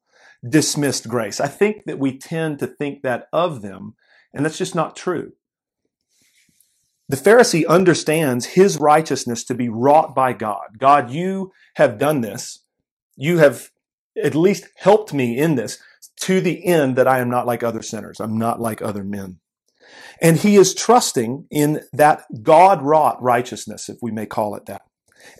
dismissed 0.46 1.08
grace. 1.08 1.40
I 1.40 1.48
think 1.48 1.84
that 1.86 1.98
we 1.98 2.18
tend 2.18 2.58
to 2.58 2.66
think 2.66 3.02
that 3.02 3.28
of 3.32 3.62
them, 3.62 3.94
and 4.34 4.44
that's 4.44 4.58
just 4.58 4.74
not 4.74 4.96
true. 4.96 5.32
The 7.08 7.16
Pharisee 7.16 7.66
understands 7.66 8.44
his 8.46 8.78
righteousness 8.78 9.44
to 9.44 9.54
be 9.54 9.70
wrought 9.70 10.14
by 10.14 10.34
God. 10.34 10.78
God, 10.78 11.10
you 11.10 11.52
have 11.76 11.98
done 11.98 12.20
this. 12.20 12.60
You 13.16 13.38
have 13.38 13.70
at 14.22 14.34
least 14.34 14.68
helped 14.76 15.14
me 15.14 15.38
in 15.38 15.54
this 15.54 15.78
to 16.20 16.40
the 16.42 16.66
end 16.66 16.96
that 16.96 17.08
I 17.08 17.20
am 17.20 17.30
not 17.30 17.46
like 17.46 17.62
other 17.62 17.82
sinners. 17.82 18.20
I'm 18.20 18.36
not 18.36 18.60
like 18.60 18.82
other 18.82 19.04
men. 19.04 19.38
And 20.20 20.36
he 20.36 20.56
is 20.56 20.74
trusting 20.74 21.46
in 21.50 21.82
that 21.92 22.24
God 22.42 22.82
wrought 22.82 23.22
righteousness, 23.22 23.88
if 23.88 23.98
we 24.02 24.10
may 24.10 24.26
call 24.26 24.54
it 24.54 24.66
that. 24.66 24.82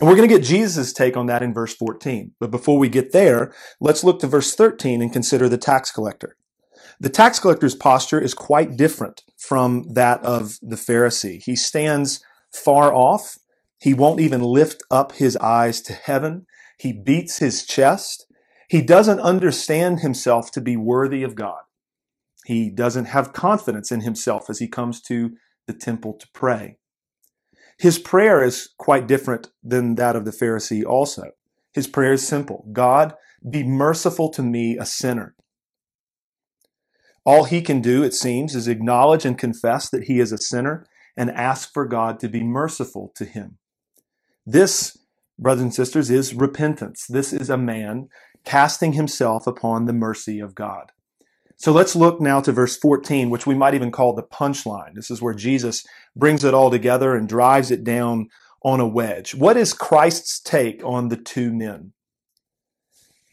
And 0.01 0.09
we're 0.09 0.17
going 0.17 0.29
to 0.29 0.35
get 0.35 0.45
Jesus' 0.45 0.93
take 0.93 1.17
on 1.17 1.27
that 1.27 1.43
in 1.43 1.53
verse 1.55 1.75
14. 1.75 2.33
But 2.39 2.51
before 2.51 2.79
we 2.79 2.89
get 2.89 3.13
there, 3.13 3.53
let's 3.81 4.05
look 4.05 4.21
to 4.21 4.27
verse 4.27 4.55
13 4.55 5.03
and 5.03 5.13
consider 5.13 5.49
the 5.49 5.59
tax 5.59 5.91
collector. 5.91 6.37
The 7.01 7.09
tax 7.09 7.39
collector's 7.39 7.77
posture 7.77 8.21
is 8.21 8.35
quite 8.35 8.77
different 8.77 9.23
from 9.37 9.85
that 9.95 10.25
of 10.25 10.59
the 10.63 10.77
Pharisee. 10.77 11.43
He 11.43 11.55
stands 11.55 12.25
far 12.53 12.93
off. 12.93 13.39
He 13.81 13.95
won't 13.95 14.21
even 14.21 14.43
lift 14.43 14.83
up 14.91 15.13
his 15.13 15.37
eyes 15.37 15.81
to 15.83 15.93
heaven. 15.93 16.47
He 16.79 16.93
beats 16.93 17.39
his 17.39 17.65
chest. 17.65 18.27
He 18.69 18.83
doesn't 18.83 19.21
understand 19.21 20.01
himself 20.01 20.51
to 20.53 20.61
be 20.61 20.77
worthy 20.77 21.23
of 21.23 21.35
God. 21.35 21.61
He 22.45 22.71
doesn't 22.71 23.07
have 23.07 23.33
confidence 23.33 23.93
in 23.93 24.01
himself 24.01 24.51
as 24.51 24.59
he 24.59 24.69
comes 24.69 25.01
to 25.03 25.37
the 25.67 25.75
temple 25.75 26.15
to 26.15 26.27
pray. 26.33 26.79
His 27.79 27.99
prayer 27.99 28.43
is 28.43 28.71
quite 28.77 29.07
different 29.07 29.49
than 29.63 29.95
that 29.95 30.17
of 30.17 30.25
the 30.25 30.33
Pharisee 30.33 30.85
also. 30.85 31.31
His 31.73 31.87
prayer 31.87 32.13
is 32.13 32.27
simple 32.27 32.67
God, 32.73 33.15
be 33.49 33.63
merciful 33.63 34.31
to 34.31 34.43
me, 34.43 34.77
a 34.77 34.85
sinner. 34.85 35.35
All 37.25 37.45
he 37.45 37.61
can 37.61 37.81
do, 37.81 38.03
it 38.03 38.15
seems, 38.15 38.55
is 38.55 38.69
acknowledge 38.69 39.25
and 39.25 39.39
confess 39.39 39.89
that 39.91 40.05
he 40.05 40.19
is 40.19 40.33
a 40.33 40.39
sinner 40.39 40.87
and 41.17 41.31
ask 41.31 41.73
for 41.73 41.87
God 41.87 42.19
to 42.21 42.29
be 42.29 42.43
merciful 42.43 43.13
to 43.17 43.25
him. 43.25 43.59
This, 44.47 44.97
brothers 45.39 45.63
and 45.63 45.75
sisters, 45.75 46.11
is 46.11 46.35
repentance. 46.35 47.07
This 47.07 47.33
is 47.33 47.51
a 47.51 47.59
man 47.59 48.09
casting 48.45 48.95
himself 48.95 49.47
upon 49.47 49.85
the 49.85 49.93
mercy 49.93 50.41
of 50.41 50.55
God. 50.55 50.91
So 51.59 51.73
let's 51.73 51.97
look 51.97 52.21
now 52.21 52.41
to 52.41 52.53
verse 52.53 52.77
14, 52.77 53.31
which 53.31 53.45
we 53.45 53.57
might 53.57 53.75
even 53.75 53.91
call 53.91 54.15
the 54.15 54.23
punchline. 54.23 54.95
This 54.95 55.11
is 55.11 55.21
where 55.21 55.35
Jesus 55.35 55.85
brings 56.15 56.45
it 56.45 56.55
all 56.55 56.71
together 56.71 57.17
and 57.17 57.29
drives 57.29 57.73
it 57.73 57.83
down 57.83 58.29
on 58.62 58.79
a 58.79 58.87
wedge. 58.87 59.35
What 59.35 59.57
is 59.57 59.75
Christ's 59.75 60.38
take 60.38 60.85
on 60.85 61.09
the 61.09 61.17
two 61.17 61.53
men? 61.53 61.95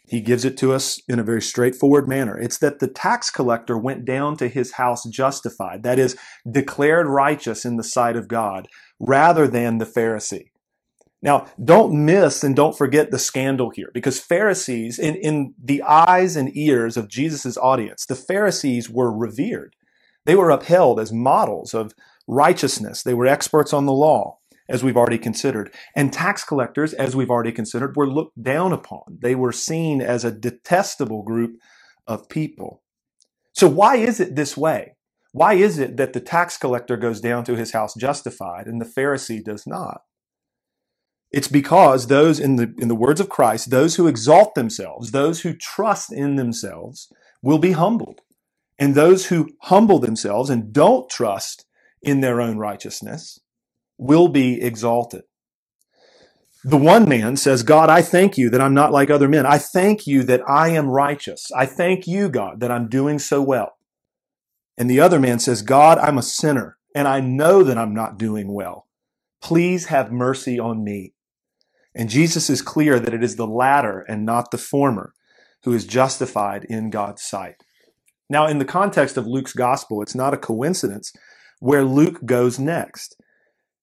He 0.07 0.21
gives 0.21 0.43
it 0.43 0.57
to 0.57 0.73
us 0.73 0.99
in 1.07 1.19
a 1.19 1.23
very 1.23 1.41
straightforward 1.41 2.07
manner. 2.07 2.37
It's 2.37 2.57
that 2.59 2.79
the 2.79 2.87
tax 2.87 3.29
collector 3.29 3.77
went 3.77 4.05
down 4.05 4.37
to 4.37 4.47
his 4.47 4.73
house 4.73 5.03
justified, 5.05 5.83
that 5.83 5.99
is, 5.99 6.17
declared 6.49 7.05
righteous 7.05 7.63
in 7.63 7.77
the 7.77 7.83
sight 7.83 8.15
of 8.15 8.27
God, 8.27 8.67
rather 8.99 9.47
than 9.47 9.77
the 9.77 9.85
Pharisee. 9.85 10.49
Now, 11.25 11.47
don't 11.63 12.05
miss 12.05 12.43
and 12.43 12.55
don't 12.55 12.77
forget 12.77 13.09
the 13.09 13.17
scandal 13.17 13.71
here, 13.71 13.89
because 13.95 14.19
Pharisees, 14.19 14.99
in, 14.99 15.15
in 15.15 15.55
the 15.61 15.81
eyes 15.81 16.35
and 16.35 16.55
ears 16.55 16.97
of 16.97 17.09
Jesus' 17.09 17.57
audience, 17.57 18.05
the 18.05 18.15
Pharisees 18.15 18.91
were 18.91 19.11
revered. 19.11 19.75
They 20.25 20.35
were 20.35 20.51
upheld 20.51 20.99
as 20.99 21.11
models 21.11 21.73
of 21.73 21.93
righteousness. 22.27 23.01
They 23.01 23.15
were 23.15 23.25
experts 23.25 23.73
on 23.73 23.87
the 23.87 23.91
law, 23.91 24.37
as 24.69 24.83
we've 24.83 24.97
already 24.97 25.17
considered. 25.17 25.73
And 25.95 26.13
tax 26.13 26.43
collectors, 26.43 26.93
as 26.93 27.15
we've 27.15 27.31
already 27.31 27.51
considered, 27.51 27.95
were 27.95 28.07
looked 28.07 28.43
down 28.43 28.71
upon. 28.71 29.17
They 29.19 29.33
were 29.33 29.51
seen 29.51 30.01
as 30.01 30.23
a 30.23 30.31
detestable 30.31 31.23
group 31.23 31.57
of 32.05 32.29
people. 32.29 32.83
So 33.53 33.67
why 33.67 33.95
is 33.95 34.19
it 34.19 34.35
this 34.35 34.55
way? 34.55 34.95
Why 35.31 35.55
is 35.55 35.79
it 35.79 35.97
that 35.97 36.13
the 36.13 36.21
tax 36.21 36.55
collector 36.55 36.97
goes 36.97 37.19
down 37.19 37.45
to 37.45 37.55
his 37.55 37.71
house 37.71 37.95
justified 37.95 38.67
and 38.67 38.79
the 38.79 38.85
Pharisee 38.85 39.43
does 39.43 39.65
not? 39.65 40.01
It's 41.31 41.49
because 41.49 42.07
those, 42.07 42.39
in 42.39 42.57
the, 42.57 42.73
in 42.79 42.87
the 42.89 42.95
words 42.95 43.19
of 43.21 43.29
Christ, 43.29 43.69
those 43.71 43.95
who 43.95 44.07
exalt 44.07 44.55
themselves, 44.55 45.11
those 45.11 45.41
who 45.41 45.53
trust 45.53 46.13
in 46.13 46.37
themselves, 46.37 47.11
will 47.41 47.59
be 47.59 47.73
humbled. 47.73 48.21
And 48.79 48.95
those 48.95 49.27
who 49.27 49.49
humble 49.63 49.99
themselves 49.99 50.49
and 50.49 50.73
don't 50.73 51.09
trust 51.09 51.65
in 52.01 52.21
their 52.21 52.41
own 52.41 52.57
righteousness 52.57 53.39
will 53.97 54.27
be 54.29 54.61
exalted. 54.61 55.23
The 56.63 56.77
one 56.77 57.09
man 57.09 57.37
says, 57.37 57.63
God, 57.63 57.89
I 57.89 58.01
thank 58.03 58.37
you 58.37 58.49
that 58.51 58.61
I'm 58.61 58.73
not 58.75 58.91
like 58.93 59.09
other 59.09 59.29
men. 59.29 59.45
I 59.45 59.57
thank 59.59 60.07
you 60.07 60.23
that 60.23 60.41
I 60.47 60.69
am 60.69 60.89
righteous. 60.89 61.51
I 61.55 61.65
thank 61.65 62.07
you, 62.07 62.29
God, 62.29 62.61
that 62.61 62.71
I'm 62.71 62.89
doing 62.89 63.19
so 63.19 63.41
well. 63.41 63.77
And 64.77 64.89
the 64.89 65.01
other 65.01 65.19
man 65.19 65.39
says, 65.39 65.63
God, 65.63 65.99
I'm 65.99 66.19
a 66.19 66.23
sinner 66.23 66.77
and 66.95 67.07
I 67.07 67.21
know 67.21 67.63
that 67.63 67.77
I'm 67.79 67.95
not 67.95 68.19
doing 68.19 68.53
well. 68.53 68.87
Please 69.43 69.87
have 69.87 70.11
mercy 70.13 70.59
on 70.59 70.83
me. 70.85 71.14
And 71.95 72.09
Jesus 72.09 72.49
is 72.49 72.61
clear 72.61 72.99
that 72.99 73.13
it 73.13 73.23
is 73.23 73.37
the 73.37 73.47
latter 73.47 74.01
and 74.01 74.25
not 74.25 74.51
the 74.51 74.57
former 74.57 75.13
who 75.63 75.73
is 75.73 75.85
justified 75.85 76.65
in 76.65 76.89
God's 76.89 77.23
sight. 77.23 77.55
Now, 78.29 78.47
in 78.47 78.59
the 78.59 78.65
context 78.65 79.17
of 79.17 79.27
Luke's 79.27 79.53
gospel, 79.53 80.01
it's 80.01 80.15
not 80.15 80.33
a 80.33 80.37
coincidence 80.37 81.11
where 81.59 81.83
Luke 81.83 82.25
goes 82.25 82.59
next. 82.59 83.15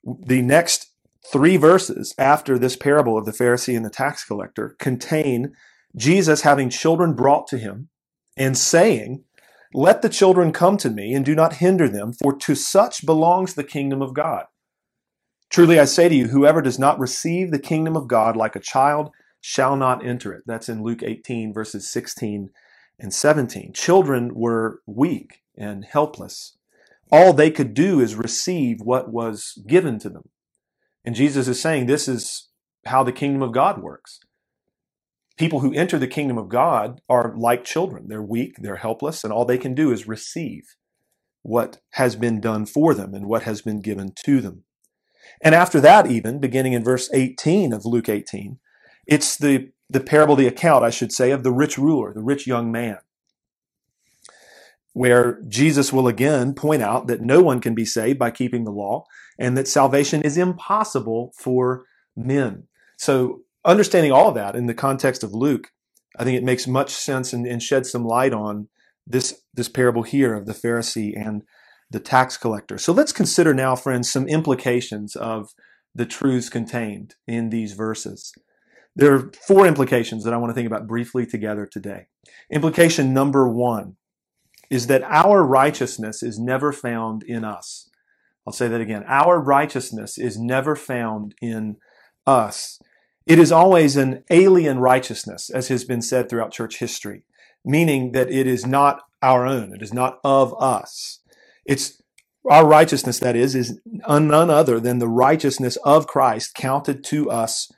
The 0.05 0.43
next 0.43 0.93
three 1.31 1.57
verses 1.57 2.15
after 2.19 2.59
this 2.59 2.77
parable 2.77 3.17
of 3.17 3.25
the 3.25 3.33
Pharisee 3.33 3.77
and 3.77 3.85
the 3.85 3.91
tax 3.91 4.25
collector 4.25 4.77
contain 4.79 5.53
Jesus 5.97 6.43
having 6.43 6.71
children 6.71 7.15
brought 7.15 7.47
to 7.49 7.59
him 7.59 7.89
and 8.37 8.59
saying, 8.59 9.25
Let 9.73 10.03
the 10.03 10.09
children 10.09 10.53
come 10.53 10.77
to 10.79 10.91
me 10.91 11.15
and 11.15 11.25
do 11.25 11.35
not 11.35 11.55
hinder 11.55 11.89
them, 11.89 12.13
for 12.13 12.37
to 12.39 12.55
such 12.55 13.07
belongs 13.07 13.55
the 13.55 13.65
kingdom 13.65 14.03
of 14.03 14.15
God. 14.15 14.47
Truly 15.53 15.79
I 15.79 15.85
say 15.85 16.09
to 16.09 16.15
you, 16.15 16.29
whoever 16.29 16.63
does 16.63 16.79
not 16.79 16.99
receive 16.99 17.51
the 17.51 17.59
kingdom 17.59 17.95
of 17.95 18.09
God 18.09 18.39
like 18.39 18.57
a 18.57 18.61
child 18.61 19.11
shall 19.43 19.77
not 19.77 20.03
enter 20.03 20.33
it. 20.33 20.45
That's 20.47 20.71
in 20.71 20.83
Luke 20.83 21.03
18, 21.03 21.53
verses 21.53 21.91
16 21.91 22.49
and 22.99 23.13
17. 23.13 23.75
Children 23.75 24.35
were 24.35 24.81
weak 24.87 25.43
and 25.55 25.85
helpless. 25.85 26.57
All 27.11 27.35
they 27.35 27.51
could 27.51 27.75
do 27.75 28.01
is 28.01 28.15
receive 28.15 28.79
what 28.83 29.13
was 29.13 29.63
given 29.67 29.99
to 29.99 30.09
them. 30.09 30.31
And 31.05 31.15
Jesus 31.15 31.49
is 31.49 31.61
saying 31.61 31.85
this 31.85 32.09
is 32.09 32.49
how 32.87 33.03
the 33.03 33.13
kingdom 33.13 33.43
of 33.43 33.53
God 33.53 33.83
works. 33.83 34.21
People 35.37 35.61
who 35.61 35.75
enter 35.75 35.99
the 35.99 36.07
kingdom 36.07 36.39
of 36.39 36.49
God 36.49 37.03
are 37.11 37.35
like 37.37 37.63
children. 37.63 38.09
They're 38.09 38.23
weak, 38.23 38.55
they're 38.59 38.77
helpless, 38.77 39.23
and 39.23 39.31
all 39.31 39.45
they 39.45 39.59
can 39.59 39.75
do 39.75 39.93
is 39.93 40.09
receive 40.09 40.77
what 41.43 41.81
has 41.91 42.17
been 42.17 42.41
done 42.41 42.65
for 42.65 42.95
them 42.95 43.13
and 43.13 43.27
what 43.27 43.43
has 43.43 43.61
been 43.61 43.83
given 43.83 44.13
to 44.25 44.41
them. 44.41 44.65
And 45.41 45.55
after 45.55 45.81
that, 45.81 46.07
even 46.07 46.39
beginning 46.39 46.73
in 46.73 46.85
verse 46.85 47.11
18 47.13 47.73
of 47.73 47.85
Luke 47.85 48.09
18, 48.09 48.59
it's 49.07 49.37
the, 49.37 49.71
the 49.89 50.01
parable, 50.01 50.37
the 50.37 50.47
account, 50.47 50.85
I 50.85 50.91
should 50.91 51.13
say, 51.13 51.31
of 51.31 51.43
the 51.43 51.53
rich 51.53 51.79
ruler, 51.79 52.13
the 52.13 52.23
rich 52.23 52.47
young 52.47 52.71
man, 52.71 52.99
where 54.93 55.41
Jesus 55.49 55.93
will 55.93 56.07
again 56.07 56.55
point 56.55 56.83
out 56.83 57.07
that 57.07 57.21
no 57.21 57.43
one 57.43 57.61
can 57.61 57.75
be 57.75 57.85
saved 57.85 58.19
by 58.19 58.31
keeping 58.31 58.65
the 58.65 58.71
law 58.71 59.05
and 59.39 59.57
that 59.57 59.69
salvation 59.69 60.23
is 60.23 60.37
impossible 60.37 61.33
for 61.37 61.85
men. 62.15 62.65
So, 62.97 63.41
understanding 63.65 64.13
all 64.13 64.29
of 64.29 64.35
that 64.35 64.55
in 64.55 64.67
the 64.67 64.75
context 64.75 65.23
of 65.23 65.33
Luke, 65.33 65.73
I 66.19 66.25
think 66.25 66.37
it 66.37 66.45
makes 66.45 66.67
much 66.67 66.91
sense 66.91 67.33
and, 67.33 67.47
and 67.47 67.63
sheds 67.63 67.91
some 67.91 68.05
light 68.05 68.33
on 68.33 68.69
this, 69.07 69.41
this 69.55 69.69
parable 69.69 70.03
here 70.03 70.35
of 70.35 70.47
the 70.47 70.53
Pharisee 70.53 71.13
and 71.17 71.43
the 71.93 72.01
tax 72.01 72.37
collector. 72.37 72.79
So 72.79 72.93
let's 72.93 73.13
consider 73.13 73.55
now, 73.55 73.77
friends, 73.77 74.11
some 74.11 74.27
implications 74.27 75.15
of 75.15 75.51
the 75.95 76.07
truths 76.07 76.49
contained 76.49 77.15
in 77.27 77.51
these 77.51 77.75
verses. 77.75 78.33
There 78.97 79.15
are 79.15 79.31
four 79.47 79.67
implications 79.67 80.25
that 80.25 80.35
I 80.35 80.39
want 80.39 80.51
to 80.51 80.55
think 80.55 80.67
about 80.67 80.87
briefly 80.87 81.27
together 81.27 81.67
today. 81.71 82.07
Implication 82.51 83.13
number 83.13 83.49
one 83.49 83.97
is 84.71 84.87
that 84.87 85.03
our 85.03 85.43
righteousness 85.43 86.23
is 86.23 86.39
never 86.39 86.73
found 86.73 87.23
in 87.23 87.45
us. 87.45 87.91
I'll 88.47 88.53
say 88.53 88.69
that 88.69 88.81
again. 88.81 89.05
Our 89.07 89.39
righteousness 89.39 90.19
is 90.19 90.39
never 90.39 90.75
found 90.75 91.35
in 91.41 91.77
us. 92.27 92.79
It 93.27 93.39
is 93.39 93.53
always 93.53 93.97
an 93.97 94.25
alien 94.31 94.79
righteousness, 94.81 95.51
as 95.51 95.69
has 95.69 95.85
been 95.85 96.03
said 96.03 96.29
throughout 96.29 96.53
church 96.53 96.79
history, 96.79 97.25
meaning 97.65 98.13
that 98.13 98.31
it 98.31 98.47
is 98.47 98.67
not 98.67 99.03
our 99.23 99.47
own. 99.47 99.75
It 99.75 99.83
is 99.83 99.93
not 99.93 100.19
of 100.25 100.55
us. 100.61 101.21
It's 101.65 102.03
our 102.51 102.67
righteousness, 102.67 103.21
that 103.21 103.37
is, 103.37 103.55
is 103.55 103.81
none 103.87 104.51
other 104.51 104.81
than 104.81 104.99
the 104.99 105.09
righteousness 105.09 105.77
of 105.85 106.07
Christ 106.07 106.55
counted 106.55 107.05
to 107.05 107.31
us 107.31 107.71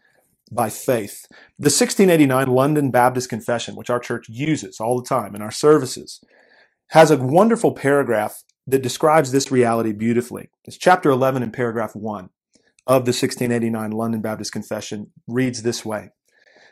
by 0.51 0.71
faith. 0.71 1.27
The 1.59 1.71
1689 1.71 2.49
London 2.49 2.91
Baptist 2.91 3.29
Confession, 3.29 3.77
which 3.77 3.91
our 3.91 4.01
church 4.01 4.27
uses 4.29 4.81
all 4.81 5.01
the 5.01 5.09
time 5.09 5.35
in 5.35 5.43
our 5.43 5.51
services, 5.51 6.21
has 6.91 7.11
a 7.11 7.19
wonderful 7.19 7.73
paragraph 7.73 8.43
that 8.67 8.83
describes 8.83 9.33
this 9.33 9.53
reality 9.53 9.93
beautifully. 9.93 10.51
It's 10.65 10.79
chapter 10.79 11.11
11 11.11 11.43
and 11.43 11.53
paragraph 11.53 11.95
1 11.95 12.31
of 12.87 13.05
the 13.05 13.11
1689 13.11 13.91
London 13.93 14.21
Baptist 14.21 14.53
Confession 14.53 15.11
reads 15.27 15.63
this 15.63 15.85
way. 15.85 16.11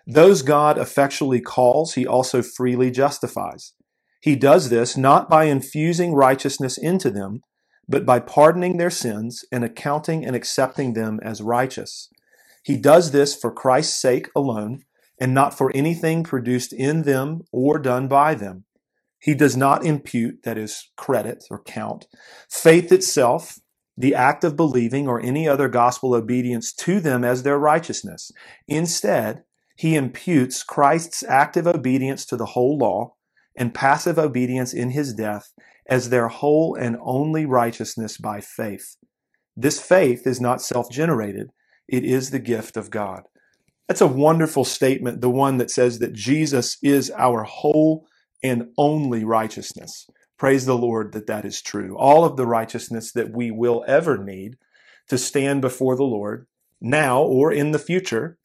Those 0.07 0.43
God 0.43 0.79
effectually 0.79 1.41
calls, 1.41 1.95
he 1.95 2.07
also 2.07 2.43
freely 2.43 2.91
justifies. 2.91 3.75
He 4.23 4.37
does 4.37 4.71
this 4.71 4.97
not 4.97 5.29
by 5.29 5.45
infusing 5.45 6.15
righteousness 6.15 6.79
into 6.79 7.11
them, 7.11 7.43
but 7.89 8.07
by 8.07 8.21
pardoning 8.21 8.77
their 8.77 8.89
sins 8.89 9.45
and 9.51 9.65
accounting 9.65 10.25
and 10.25 10.37
accepting 10.37 10.93
them 10.93 11.19
as 11.25 11.43
righteous. 11.43 12.09
He 12.63 12.77
does 12.77 13.11
this 13.11 13.35
for 13.35 13.51
Christ's 13.51 14.01
sake 14.01 14.31
alone, 14.37 14.85
and 15.21 15.35
not 15.35 15.59
for 15.59 15.73
anything 15.75 16.23
produced 16.23 16.73
in 16.73 17.03
them 17.03 17.43
or 17.51 17.81
done 17.81 18.07
by 18.07 18.37
them. 18.37 18.65
He 19.19 19.35
does 19.35 19.57
not 19.57 19.85
impute, 19.85 20.45
that 20.45 20.57
is, 20.57 20.91
credit 20.97 21.43
or 21.51 21.61
count, 21.61 22.07
faith 22.49 22.93
itself, 22.93 23.59
the 23.97 24.15
act 24.15 24.45
of 24.45 24.57
believing, 24.57 25.09
or 25.09 25.21
any 25.21 25.49
other 25.49 25.69
gospel 25.69 26.15
obedience 26.15 26.73
to 26.75 27.01
them 27.01 27.25
as 27.25 27.43
their 27.43 27.59
righteousness. 27.59 28.31
Instead, 28.69 29.43
he 29.77 29.97
imputes 29.97 30.63
Christ's 30.63 31.25
active 31.25 31.67
obedience 31.67 32.25
to 32.27 32.37
the 32.37 32.47
whole 32.47 32.79
law 32.79 33.15
and 33.57 33.75
passive 33.75 34.19
obedience 34.19 34.73
in 34.73 34.91
his 34.91 35.15
death 35.15 35.53
as 35.87 36.09
their 36.09 36.29
whole 36.29 36.75
and 36.75 36.97
only 37.03 37.45
righteousness 37.47 38.17
by 38.17 38.41
faith. 38.41 38.97
This 39.57 39.81
faith 39.81 40.27
is 40.27 40.41
not 40.41 40.63
self 40.63 40.91
generated, 40.91 41.51
it 41.89 42.05
is 42.05 42.31
the 42.31 42.39
gift 42.39 42.77
of 42.77 42.91
God. 42.91 43.25
That's 43.89 44.01
a 44.01 44.07
wonderful 44.07 44.65
statement, 44.65 45.21
the 45.21 45.31
one 45.31 45.59
that 45.59 45.71
says 45.71 45.99
that 45.99 46.15
Jesus 46.15 46.79
is 46.83 47.11
our 47.11 47.43
whole 47.43 48.07
and 48.43 48.69
only 48.79 49.25
righteousness. 49.25 50.07
Praise 50.39 50.67
the 50.67 50.77
Lord 50.77 51.13
that 51.13 51.27
that 51.27 51.45
is 51.45 51.61
true. 51.61 51.97
All 51.97 52.25
of 52.25 52.37
the 52.37 52.47
righteousness 52.47 53.13
that 53.13 53.33
we 53.33 53.51
will 53.51 53.85
ever 53.87 54.17
need 54.17 54.57
to 55.09 55.19
stand 55.19 55.61
before 55.61 55.95
the 55.95 56.05
Lord 56.05 56.47
now 56.81 57.23
or 57.23 57.53
in 57.53 57.73
the 57.73 57.79
future 57.79 58.39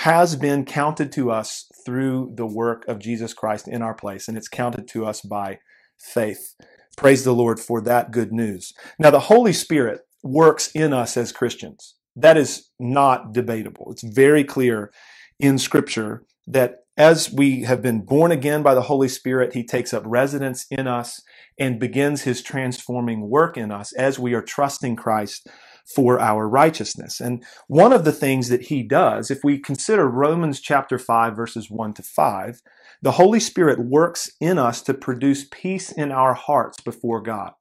has 0.00 0.36
been 0.36 0.66
counted 0.66 1.10
to 1.10 1.30
us 1.30 1.70
through 1.86 2.30
the 2.34 2.44
work 2.46 2.86
of 2.86 2.98
Jesus 2.98 3.32
Christ 3.32 3.66
in 3.66 3.80
our 3.80 3.94
place, 3.94 4.28
and 4.28 4.36
it's 4.36 4.46
counted 4.46 4.86
to 4.88 5.06
us 5.06 5.22
by 5.22 5.58
faith. 5.98 6.54
Praise 6.98 7.24
the 7.24 7.32
Lord 7.32 7.58
for 7.58 7.80
that 7.80 8.10
good 8.10 8.30
news. 8.30 8.74
Now, 8.98 9.10
the 9.10 9.20
Holy 9.20 9.54
Spirit 9.54 10.02
works 10.22 10.70
in 10.74 10.92
us 10.92 11.16
as 11.16 11.32
Christians. 11.32 11.94
That 12.14 12.36
is 12.36 12.70
not 12.78 13.32
debatable. 13.32 13.88
It's 13.90 14.02
very 14.02 14.44
clear 14.44 14.92
in 15.40 15.56
Scripture 15.58 16.24
that 16.46 16.80
as 16.98 17.32
we 17.32 17.62
have 17.62 17.80
been 17.80 18.04
born 18.04 18.32
again 18.32 18.62
by 18.62 18.74
the 18.74 18.82
Holy 18.82 19.08
Spirit, 19.08 19.54
He 19.54 19.64
takes 19.64 19.94
up 19.94 20.02
residence 20.04 20.66
in 20.70 20.86
us 20.86 21.22
and 21.58 21.80
begins 21.80 22.22
His 22.22 22.42
transforming 22.42 23.30
work 23.30 23.56
in 23.56 23.70
us 23.72 23.94
as 23.94 24.18
we 24.18 24.34
are 24.34 24.42
trusting 24.42 24.96
Christ 24.96 25.48
for 25.86 26.20
our 26.20 26.48
righteousness. 26.48 27.20
And 27.20 27.44
one 27.68 27.92
of 27.92 28.04
the 28.04 28.12
things 28.12 28.48
that 28.48 28.62
he 28.62 28.82
does, 28.82 29.30
if 29.30 29.44
we 29.44 29.58
consider 29.58 30.08
Romans 30.08 30.60
chapter 30.60 30.98
5, 30.98 31.36
verses 31.36 31.70
1 31.70 31.94
to 31.94 32.02
5, 32.02 32.62
the 33.02 33.12
Holy 33.12 33.40
Spirit 33.40 33.78
works 33.78 34.32
in 34.40 34.58
us 34.58 34.82
to 34.82 34.94
produce 34.94 35.46
peace 35.50 35.92
in 35.92 36.10
our 36.10 36.34
hearts 36.34 36.80
before 36.80 37.20
God. 37.20 37.52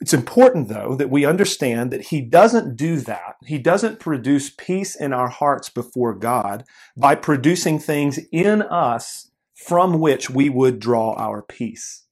It's 0.00 0.12
important, 0.12 0.68
though, 0.68 0.96
that 0.96 1.10
we 1.10 1.24
understand 1.24 1.92
that 1.92 2.06
he 2.06 2.20
doesn't 2.20 2.74
do 2.74 2.96
that. 3.02 3.36
He 3.46 3.56
doesn't 3.56 4.00
produce 4.00 4.50
peace 4.50 4.96
in 4.96 5.12
our 5.12 5.28
hearts 5.28 5.68
before 5.68 6.12
God 6.12 6.64
by 6.96 7.14
producing 7.14 7.78
things 7.78 8.18
in 8.32 8.62
us 8.62 9.30
from 9.54 10.00
which 10.00 10.28
we 10.28 10.48
would 10.48 10.80
draw 10.80 11.14
our 11.14 11.40
peace. 11.40 12.02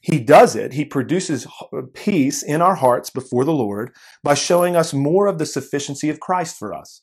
He 0.00 0.18
does 0.18 0.56
it, 0.56 0.72
he 0.72 0.84
produces 0.86 1.46
peace 1.92 2.42
in 2.42 2.62
our 2.62 2.76
hearts 2.76 3.10
before 3.10 3.44
the 3.44 3.52
Lord 3.52 3.92
by 4.22 4.34
showing 4.34 4.74
us 4.74 4.94
more 4.94 5.26
of 5.26 5.38
the 5.38 5.46
sufficiency 5.46 6.08
of 6.08 6.20
Christ 6.20 6.58
for 6.58 6.72
us, 6.72 7.02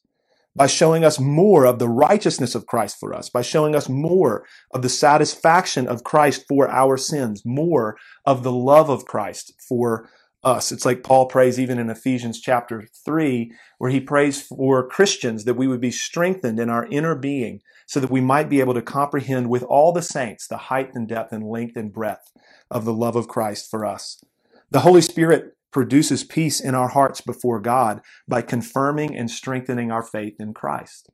by 0.56 0.66
showing 0.66 1.06
us 1.06 1.20
more 1.20 1.66
of 1.66 1.78
the 1.78 1.90
righteousness 1.90 2.56
of 2.56 2.66
Christ 2.66 2.98
for 3.00 3.14
us, 3.14 3.30
by 3.30 3.44
showing 3.44 3.76
us 3.76 3.88
more 3.88 4.46
of 4.72 4.82
the 4.82 4.90
satisfaction 4.90 5.88
of 5.88 6.04
Christ 6.04 6.46
for 6.48 6.68
our 6.70 6.98
sins, 6.98 7.44
more 7.46 7.98
of 8.26 8.42
the 8.42 8.52
love 8.52 8.90
of 8.90 9.06
Christ 9.06 9.54
for 9.70 10.10
us. 10.44 10.72
It's 10.72 10.86
like 10.86 11.04
Paul 11.04 11.28
prays 11.28 11.60
even 11.60 11.78
in 11.78 11.92
Ephesians 11.92 12.42
chapter 12.42 12.88
3, 13.06 13.52
where 13.78 13.92
he 13.92 14.00
prays 14.00 14.42
for 14.42 14.88
Christians 14.88 15.44
that 15.44 15.56
we 15.56 15.68
would 15.68 15.82
be 15.82 15.92
strengthened 15.92 16.60
in 16.60 16.70
our 16.72 16.88
inner 16.88 17.14
being 17.14 17.62
so 17.86 18.00
that 18.00 18.10
we 18.10 18.22
might 18.22 18.50
be 18.50 18.60
able 18.60 18.74
to 18.74 18.82
comprehend 18.82 19.50
with 19.50 19.62
all 19.64 19.92
the 19.92 20.02
saints 20.02 20.48
the 20.48 20.58
height 20.58 20.92
and 20.96 21.08
depth 21.08 21.32
and 21.32 21.48
length 21.48 21.76
and 21.76 21.94
breadth 21.94 22.32
of 22.72 22.86
the 22.86 22.94
love 22.94 23.16
of 23.16 23.28
Christ 23.28 23.70
for 23.70 23.86
us. 23.86 24.22
The 24.72 24.82
Holy 24.82 25.02
Spirit 25.02 25.54
produces 25.72 26.24
peace 26.24 26.60
in 26.60 26.76
our 26.76 26.90
hearts 26.90 27.22
before 27.22 27.60
God 27.60 28.02
by 28.28 28.42
confirming 28.42 29.16
and 29.16 29.30
strengthening 29.30 29.92
our 29.92 30.04
faith 30.04 30.36
in 30.40 30.54
Christ. 30.54 31.10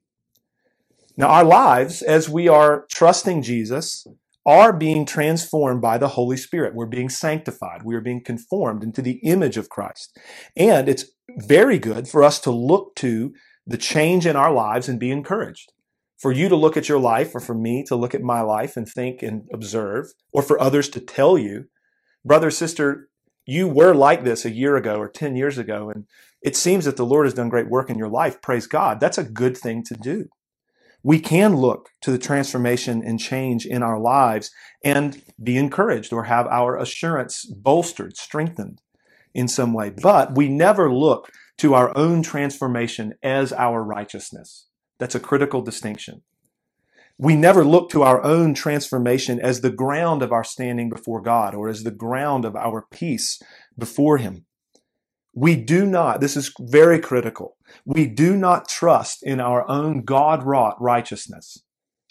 Now, 1.15 1.27
our 1.27 1.43
lives, 1.43 2.01
as 2.01 2.29
we 2.29 2.47
are 2.47 2.85
trusting 2.89 3.43
Jesus, 3.43 4.07
are 4.45 4.73
being 4.73 5.05
transformed 5.05 5.81
by 5.81 5.97
the 5.97 6.09
Holy 6.09 6.37
Spirit. 6.37 6.75
We're 6.75 6.85
being 6.85 7.09
sanctified. 7.09 7.83
We 7.83 7.95
are 7.95 8.01
being 8.01 8.23
conformed 8.23 8.83
into 8.83 9.01
the 9.01 9.19
image 9.23 9.57
of 9.57 9.69
Christ. 9.69 10.17
And 10.57 10.89
it's 10.89 11.05
very 11.37 11.79
good 11.79 12.07
for 12.07 12.23
us 12.23 12.39
to 12.41 12.51
look 12.51 12.95
to 12.95 13.33
the 13.65 13.77
change 13.77 14.25
in 14.25 14.35
our 14.35 14.51
lives 14.51 14.89
and 14.89 14.99
be 14.99 15.11
encouraged 15.11 15.71
for 16.23 16.31
you 16.31 16.47
to 16.47 16.55
look 16.55 16.77
at 16.77 16.87
your 16.87 16.99
life 16.99 17.35
or 17.35 17.41
for 17.41 17.53
me 17.53 17.83
to 17.83 17.97
look 17.97 18.15
at 18.15 18.21
my 18.21 18.39
life 18.39 18.77
and 18.77 18.87
think 18.87 19.21
and 19.21 19.45
observe, 19.51 20.13
or 20.31 20.41
for 20.41 20.57
others 20.57 20.87
to 20.87 21.01
tell 21.01 21.37
you, 21.37 21.65
brother, 22.23 22.49
sister, 22.49 23.09
you 23.45 23.67
were 23.67 23.93
like 23.93 24.23
this 24.23 24.45
a 24.45 24.49
year 24.49 24.77
ago 24.77 24.95
or 24.95 25.09
10 25.09 25.35
years 25.35 25.57
ago, 25.57 25.89
and 25.89 26.05
it 26.41 26.55
seems 26.55 26.85
that 26.85 26.95
the 26.95 27.05
Lord 27.05 27.25
has 27.25 27.33
done 27.33 27.49
great 27.49 27.69
work 27.69 27.89
in 27.89 27.97
your 27.97 28.07
life. 28.07 28.41
Praise 28.41 28.67
God. 28.67 29.01
That's 29.01 29.17
a 29.17 29.25
good 29.25 29.57
thing 29.57 29.83
to 29.83 29.95
do. 29.95 30.29
We 31.03 31.19
can 31.19 31.57
look 31.57 31.89
to 32.03 32.11
the 32.11 32.17
transformation 32.17 33.03
and 33.05 33.19
change 33.19 33.65
in 33.65 33.83
our 33.83 33.99
lives 33.99 34.49
and 34.81 35.21
be 35.43 35.57
encouraged 35.57 36.13
or 36.13 36.23
have 36.23 36.47
our 36.47 36.77
assurance 36.77 37.45
bolstered, 37.45 38.15
strengthened 38.15 38.79
in 39.33 39.49
some 39.49 39.73
way. 39.73 39.89
But 39.89 40.35
we 40.37 40.47
never 40.47 40.89
look 40.89 41.29
to 41.57 41.73
our 41.73 41.91
own 41.97 42.23
transformation 42.23 43.15
as 43.21 43.51
our 43.51 43.83
righteousness. 43.83 44.67
That's 44.99 45.15
a 45.15 45.19
critical 45.19 45.61
distinction. 45.61 46.21
We 47.17 47.35
never 47.35 47.63
look 47.63 47.89
to 47.91 48.03
our 48.03 48.23
own 48.23 48.53
transformation 48.53 49.39
as 49.39 49.61
the 49.61 49.69
ground 49.69 50.23
of 50.23 50.31
our 50.31 50.43
standing 50.43 50.89
before 50.89 51.21
God 51.21 51.53
or 51.53 51.69
as 51.69 51.83
the 51.83 51.91
ground 51.91 52.43
of 52.43 52.55
our 52.55 52.85
peace 52.91 53.39
before 53.77 54.17
Him. 54.17 54.45
We 55.35 55.55
do 55.55 55.85
not, 55.85 56.21
this 56.21 56.37
is 56.37 56.53
very 56.59 56.99
critical, 56.99 57.57
we 57.85 58.05
do 58.05 58.35
not 58.35 58.67
trust 58.67 59.23
in 59.23 59.39
our 59.39 59.67
own 59.69 60.03
God 60.03 60.43
wrought 60.43 60.79
righteousness. 60.81 61.63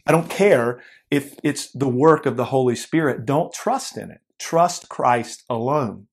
I 0.06 0.12
don't 0.12 0.30
care 0.30 0.82
if 1.10 1.36
it's 1.44 1.70
the 1.70 1.88
work 1.88 2.26
of 2.26 2.36
the 2.36 2.46
Holy 2.46 2.74
Spirit, 2.74 3.24
don't 3.24 3.52
trust 3.52 3.96
in 3.96 4.10
it. 4.10 4.20
Trust 4.38 4.88
Christ 4.88 5.44
alone. 5.48 6.08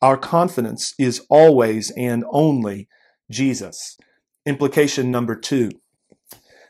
Our 0.00 0.16
confidence 0.16 0.94
is 0.98 1.26
always 1.28 1.90
and 1.96 2.24
only 2.30 2.88
Jesus. 3.30 3.98
Implication 4.46 5.10
number 5.10 5.34
two. 5.34 5.70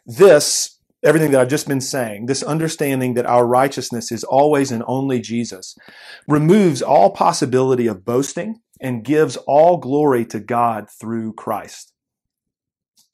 This, 0.07 0.81
everything 1.05 1.31
that 1.33 1.41
I've 1.41 1.49
just 1.49 1.69
been 1.69 1.81
saying, 1.81 2.27
this 2.27 2.43
understanding 2.43 3.15
that 3.15 3.27
our 3.27 3.47
righteousness 3.47 4.11
is 4.11 4.25
always 4.25 4.73
and 4.73 4.83
only 4.87 5.21
Jesus, 5.21 5.77
removes 6.27 6.81
all 6.81 7.11
possibility 7.11 7.87
of 7.87 8.05
boasting 8.05 8.61
and 8.81 9.05
gives 9.05 9.37
all 9.47 9.77
glory 9.77 10.25
to 10.27 10.41
God 10.41 10.89
through 10.91 11.35
Christ. 11.35 11.93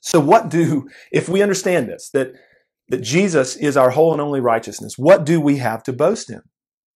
So, 0.01 0.21
what 0.21 0.49
do, 0.49 0.89
if 1.13 1.29
we 1.29 1.43
understand 1.43 1.89
this, 1.89 2.11
that, 2.11 2.33
that 2.89 3.03
Jesus 3.03 3.57
is 3.57 3.77
our 3.77 3.91
whole 3.91 4.13
and 4.13 4.21
only 4.21 4.41
righteousness, 4.41 4.95
what 4.97 5.25
do 5.25 5.41
we 5.41 5.59
have 5.59 5.83
to 5.85 5.93
boast 5.93 6.31
in? 6.31 6.43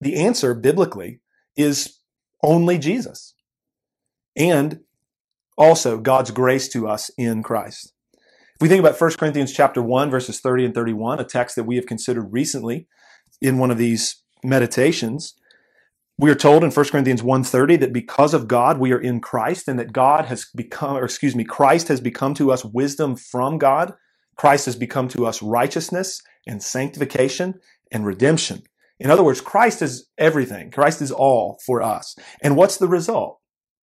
The 0.01 0.17
answer, 0.17 0.55
biblically, 0.55 1.21
is 1.57 2.01
only 2.43 2.79
Jesus. 2.79 3.35
And 4.37 4.81
also 5.57 5.99
God's 5.99 6.31
grace 6.31 6.69
to 6.69 6.89
us 6.89 7.11
in 7.17 7.43
Christ. 7.43 7.93
If 8.15 8.63
we 8.63 8.69
think 8.69 8.81
about 8.81 9.01
1 9.01 9.11
Corinthians 9.19 9.53
chapter 9.53 9.83
1 9.83 10.11
verses 10.11 10.41
30 10.41 10.67
and 10.67 10.75
31, 10.75 11.21
a 11.21 11.25
text 11.25 11.57
that 11.57 11.65
we 11.65 11.77
have 11.77 11.87
considered 11.87 12.33
recently 12.33 12.89
in 13.41 13.59
one 13.59 13.71
of 13.71 13.79
these 13.79 14.23
meditations, 14.43 15.35
we 16.19 16.31
are 16.31 16.35
told 16.35 16.65
in 16.65 16.71
1 16.71 16.87
Corinthians 16.87 17.23
1:30 17.23 17.77
that 17.81 17.93
because 17.93 18.33
of 18.33 18.49
God 18.49 18.79
we 18.79 18.93
are 18.93 19.01
in 19.01 19.21
Christ 19.21 19.69
and 19.69 19.79
that 19.79 19.93
God 19.93 20.27
has 20.27 20.47
become 20.55 20.97
or 20.97 21.05
excuse 21.05 21.37
me, 21.37 21.45
Christ 21.45 21.89
has 21.89 22.01
become 22.01 22.33
to 22.35 22.51
us 22.51 22.65
wisdom 22.65 23.17
from 23.17 23.59
God. 23.59 23.93
Christ 24.37 24.65
has 24.67 24.77
become 24.77 25.09
to 25.09 25.27
us 25.27 25.43
righteousness 25.43 26.23
and 26.47 26.63
sanctification 26.63 27.55
and 27.93 28.07
redemption. 28.07 28.63
In 28.99 29.11
other 29.11 29.23
words, 29.23 29.43
Christ 29.43 29.83
is 29.83 30.09
everything. 30.17 30.71
Christ 30.71 31.03
is 31.03 31.13
all 31.13 31.59
for 31.67 31.83
us. 31.83 32.17
And 32.43 32.57
what's 32.57 32.79
the 32.79 32.89
result? 32.89 33.41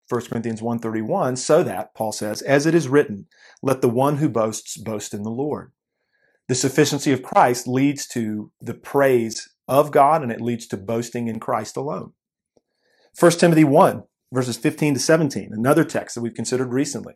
1 0.10 0.22
Corinthians 0.30 0.62
1:31 0.62 1.38
so 1.38 1.64
that 1.64 1.94
Paul 1.96 2.12
says 2.12 2.42
as 2.42 2.66
it 2.66 2.76
is 2.76 2.88
written 2.88 3.28
let 3.62 3.82
the 3.82 3.90
one 3.90 4.18
who 4.18 4.30
boasts 4.30 4.78
boast 4.78 5.14
in 5.14 5.24
the 5.24 5.30
Lord. 5.30 5.72
The 6.48 6.56
sufficiency 6.56 7.12
of 7.12 7.24
Christ 7.24 7.68
leads 7.68 8.06
to 8.10 8.52
the 8.60 8.74
praise 8.74 9.50
of 9.68 9.92
God 9.92 10.22
and 10.22 10.32
it 10.32 10.42
leads 10.42 10.68
to 10.68 10.78
boasting 10.78 11.28
in 11.28 11.40
Christ 11.40 11.78
alone. 11.78 12.14
1 13.18 13.32
Timothy 13.34 13.64
1 13.64 14.04
verses 14.34 14.58
15 14.58 14.96
to 14.96 15.00
17 15.00 15.50
another 15.54 15.84
text 15.84 16.16
that 16.16 16.22
we've 16.22 16.34
considered 16.34 16.74
recently. 16.74 17.14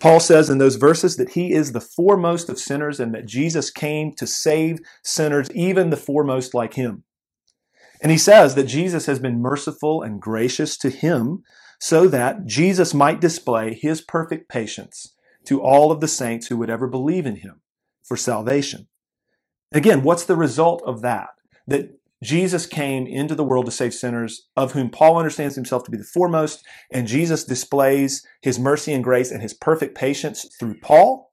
Paul 0.00 0.20
says 0.20 0.48
in 0.48 0.58
those 0.58 0.76
verses 0.76 1.16
that 1.16 1.30
he 1.30 1.52
is 1.52 1.72
the 1.72 1.80
foremost 1.80 2.48
of 2.48 2.58
sinners 2.58 3.00
and 3.00 3.12
that 3.14 3.26
Jesus 3.26 3.70
came 3.70 4.14
to 4.14 4.26
save 4.26 4.78
sinners 5.02 5.50
even 5.52 5.90
the 5.90 5.96
foremost 5.96 6.54
like 6.54 6.74
him. 6.74 7.04
And 8.00 8.12
he 8.12 8.18
says 8.18 8.54
that 8.54 8.64
Jesus 8.64 9.06
has 9.06 9.18
been 9.18 9.42
merciful 9.42 10.02
and 10.02 10.20
gracious 10.20 10.76
to 10.78 10.90
him 10.90 11.42
so 11.78 12.08
that 12.08 12.44
Jesus 12.44 12.94
might 12.94 13.20
display 13.20 13.74
his 13.74 14.00
perfect 14.00 14.48
patience 14.48 15.14
to 15.44 15.62
all 15.62 15.92
of 15.92 16.00
the 16.00 16.08
saints 16.08 16.48
who 16.48 16.56
would 16.56 16.70
ever 16.70 16.86
believe 16.86 17.26
in 17.26 17.36
him 17.36 17.60
for 18.02 18.16
salvation. 18.16 18.88
Again, 19.72 20.02
what's 20.02 20.24
the 20.24 20.36
result 20.36 20.82
of 20.86 21.02
that? 21.02 21.28
That 21.66 21.98
Jesus 22.22 22.66
came 22.66 23.06
into 23.06 23.36
the 23.36 23.44
world 23.44 23.66
to 23.66 23.72
save 23.72 23.94
sinners, 23.94 24.48
of 24.56 24.72
whom 24.72 24.90
Paul 24.90 25.18
understands 25.18 25.54
himself 25.54 25.84
to 25.84 25.90
be 25.90 25.96
the 25.96 26.04
foremost, 26.04 26.66
and 26.90 27.06
Jesus 27.06 27.44
displays 27.44 28.26
his 28.40 28.58
mercy 28.58 28.92
and 28.92 29.04
grace 29.04 29.30
and 29.30 29.40
his 29.40 29.54
perfect 29.54 29.94
patience 29.96 30.46
through 30.58 30.80
Paul. 30.80 31.30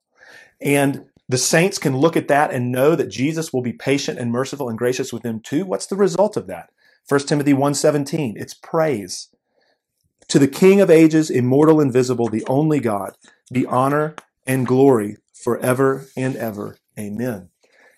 And 0.60 1.06
The 1.28 1.38
saints 1.38 1.78
can 1.78 1.96
look 1.96 2.16
at 2.16 2.28
that 2.28 2.52
and 2.52 2.70
know 2.70 2.94
that 2.94 3.10
Jesus 3.10 3.52
will 3.52 3.62
be 3.62 3.72
patient 3.72 4.18
and 4.18 4.30
merciful 4.30 4.68
and 4.68 4.78
gracious 4.78 5.12
with 5.12 5.22
them 5.22 5.40
too. 5.40 5.64
What's 5.66 5.86
the 5.86 5.96
result 5.96 6.36
of 6.36 6.46
that? 6.46 6.70
1 7.08 7.28
Timothy 7.28 7.52
1:17, 7.52 8.34
it's 8.36 8.54
praise. 8.54 9.28
To 10.28 10.38
the 10.40 10.48
King 10.48 10.80
of 10.80 10.90
ages, 10.90 11.30
immortal, 11.30 11.80
and 11.80 11.88
invisible, 11.88 12.28
the 12.28 12.44
only 12.46 12.80
God, 12.80 13.16
be 13.52 13.64
honor 13.66 14.16
and 14.46 14.66
glory 14.66 15.18
forever 15.34 16.06
and 16.16 16.34
ever. 16.36 16.78
Amen. 16.98 17.50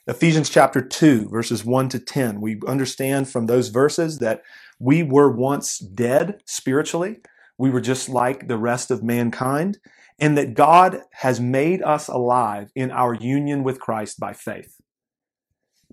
Ephesians 0.07 0.51
chapter 0.51 0.81
2, 0.83 1.29
verses 1.29 1.65
1 1.65 1.89
to 1.91 1.99
10. 1.99 2.41
We 2.41 2.61
understand 2.67 3.29
from 3.31 3.47
those 3.47 3.69
verses 3.69 4.19
that 4.19 4.43
we 4.79 5.03
were 5.03 5.31
once 5.31 5.79
dead 5.79 6.43
spiritually. 6.47 7.21
We 7.57 7.71
were 7.71 7.81
just 7.81 8.09
like 8.09 8.49
the 8.49 8.59
rest 8.59 8.91
of 8.91 9.03
mankind, 9.03 9.79
and 10.19 10.37
that 10.37 10.55
God 10.55 11.03
has 11.13 11.41
made 11.41 11.83
us 11.83 12.09
alive 12.09 12.71
in 12.75 12.91
our 12.91 13.15
union 13.15 13.65
with 13.65 13.81
Christ 13.81 14.21
by 14.21 14.35
faith. 14.35 14.77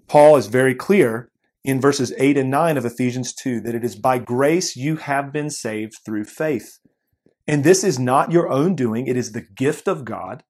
Paul 0.07 0.35
is 0.35 0.47
very 0.47 0.75
clear 0.75 1.29
in 1.65 1.81
verses 1.81 2.13
8 2.17 2.37
and 2.37 2.51
9 2.51 2.77
of 2.77 2.85
Ephesians 2.85 3.33
2 3.33 3.61
that 3.61 3.73
it 3.73 3.83
is 3.83 3.95
by 3.95 4.19
grace 4.19 4.75
you 4.75 4.97
have 4.97 5.33
been 5.33 5.49
saved 5.49 5.95
through 6.05 6.25
faith. 6.25 6.79
And 7.47 7.63
this 7.63 7.83
is 7.83 7.99
not 7.99 8.31
your 8.31 8.49
own 8.49 8.75
doing, 8.75 9.07
it 9.07 9.17
is 9.17 9.31
the 9.31 9.45
gift 9.55 9.87
of 9.87 10.05
God, 10.05 10.43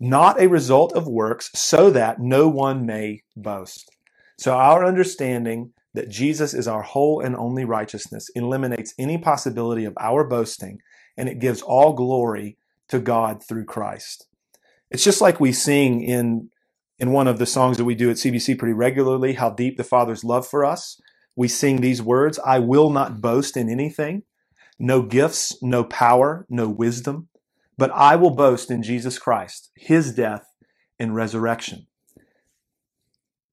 not 0.00 0.40
a 0.40 0.48
result 0.48 0.94
of 0.94 1.06
works, 1.06 1.50
so 1.54 1.90
that 1.90 2.18
no 2.18 2.48
one 2.48 2.86
may 2.86 3.20
boast. 3.36 3.90
So, 4.38 4.54
our 4.54 4.84
understanding 4.84 5.72
that 5.94 6.10
Jesus 6.10 6.52
is 6.52 6.68
our 6.68 6.82
whole 6.82 7.20
and 7.20 7.34
only 7.36 7.64
righteousness 7.64 8.28
eliminates 8.34 8.94
any 8.98 9.16
possibility 9.16 9.84
of 9.84 9.96
our 9.98 10.24
boasting, 10.24 10.78
and 11.16 11.28
it 11.28 11.40
gives 11.40 11.62
all 11.62 11.92
glory 11.94 12.58
to 12.88 12.98
God 12.98 13.42
through 13.46 13.64
Christ. 13.64 14.26
It's 14.90 15.04
just 15.04 15.20
like 15.20 15.40
we 15.40 15.52
sing 15.52 16.02
in 16.02 16.50
in 16.98 17.12
one 17.12 17.28
of 17.28 17.38
the 17.38 17.46
songs 17.46 17.76
that 17.76 17.84
we 17.84 17.94
do 17.94 18.10
at 18.10 18.16
CBC 18.16 18.58
pretty 18.58 18.72
regularly, 18.72 19.34
How 19.34 19.50
Deep 19.50 19.76
the 19.76 19.84
Father's 19.84 20.24
Love 20.24 20.46
for 20.46 20.64
Us. 20.64 21.00
We 21.34 21.48
sing 21.48 21.80
these 21.80 22.02
words 22.02 22.38
I 22.44 22.58
will 22.58 22.90
not 22.90 23.20
boast 23.20 23.56
in 23.56 23.68
anything, 23.68 24.22
no 24.78 25.02
gifts, 25.02 25.62
no 25.62 25.84
power, 25.84 26.46
no 26.48 26.68
wisdom, 26.68 27.28
but 27.76 27.90
I 27.92 28.16
will 28.16 28.30
boast 28.30 28.70
in 28.70 28.82
Jesus 28.82 29.18
Christ, 29.18 29.70
his 29.76 30.14
death 30.14 30.46
and 30.98 31.14
resurrection. 31.14 31.86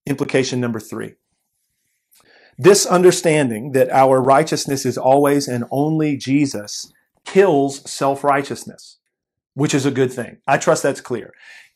Implication 0.06 0.60
number 0.60 0.80
three. 0.80 1.16
This 2.58 2.86
understanding 2.86 3.72
that 3.72 3.90
our 3.90 4.22
righteousness 4.22 4.86
is 4.86 4.98
always 4.98 5.48
and 5.48 5.66
only 5.72 6.16
Jesus 6.18 6.92
kills 7.26 7.90
self 7.90 8.24
righteousness, 8.24 9.00
which 9.54 9.74
is 9.74 9.86
a 9.86 9.92
good 9.92 10.14
thing. 10.14 10.38
I 10.48 10.58
trust 10.58 10.84
that's 10.84 11.02
clear. 11.02 11.34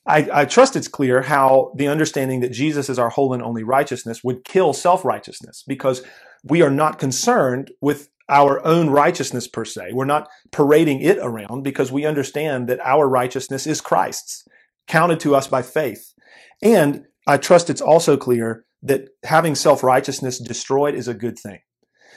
I, 0.07 0.29
I, 0.31 0.45
trust 0.45 0.75
it's 0.75 0.87
clear 0.87 1.21
how 1.21 1.73
the 1.75 1.87
understanding 1.87 2.39
that 2.39 2.51
Jesus 2.51 2.89
is 2.89 2.97
our 2.97 3.09
whole 3.09 3.33
and 3.33 3.43
only 3.43 3.63
righteousness 3.63 4.23
would 4.23 4.45
kill 4.45 4.73
self 4.73 5.03
righteousness 5.03 5.63
because 5.67 6.01
we 6.43 6.61
are 6.61 6.71
not 6.71 6.97
concerned 6.97 7.71
with 7.81 8.09
our 8.29 8.65
own 8.65 8.89
righteousness 8.89 9.47
per 9.47 9.65
se. 9.65 9.91
We're 9.93 10.05
not 10.05 10.29
parading 10.51 11.01
it 11.01 11.17
around 11.21 11.63
because 11.63 11.91
we 11.91 12.05
understand 12.05 12.67
that 12.67 12.79
our 12.81 13.07
righteousness 13.07 13.67
is 13.67 13.81
Christ's, 13.81 14.45
counted 14.87 15.19
to 15.21 15.35
us 15.35 15.47
by 15.47 15.61
faith. 15.61 16.13
And 16.61 17.05
I 17.25 17.37
trust 17.37 17.69
it's 17.69 17.81
also 17.81 18.17
clear 18.17 18.65
that 18.83 19.09
having 19.23 19.55
self 19.55 19.83
righteousness 19.83 20.39
destroyed 20.39 20.95
is 20.95 21.07
a 21.07 21.13
good 21.13 21.37
thing. 21.37 21.59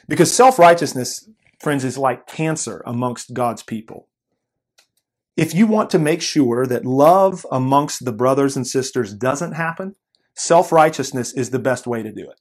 Because 0.09 0.33
self 0.33 0.59
righteousness, 0.59 1.29
friends, 1.59 1.85
is 1.85 1.99
like 1.99 2.27
cancer 2.29 2.83
amongst 2.87 3.35
God's 3.35 3.65
people 3.65 4.07
if 5.41 5.55
you 5.55 5.67
want 5.67 5.89
to 5.89 5.99
make 5.99 6.21
sure 6.21 6.67
that 6.67 6.85
love 6.85 7.47
amongst 7.51 8.05
the 8.05 8.13
brothers 8.13 8.57
and 8.57 8.67
sisters 8.67 9.15
doesn't 9.15 9.53
happen, 9.53 9.97
self 10.35 10.71
righteousness 10.71 11.33
is 11.33 11.49
the 11.49 11.59
best 11.59 11.87
way 11.87 12.03
to 12.03 12.13
do 12.13 12.29
it. 12.29 12.39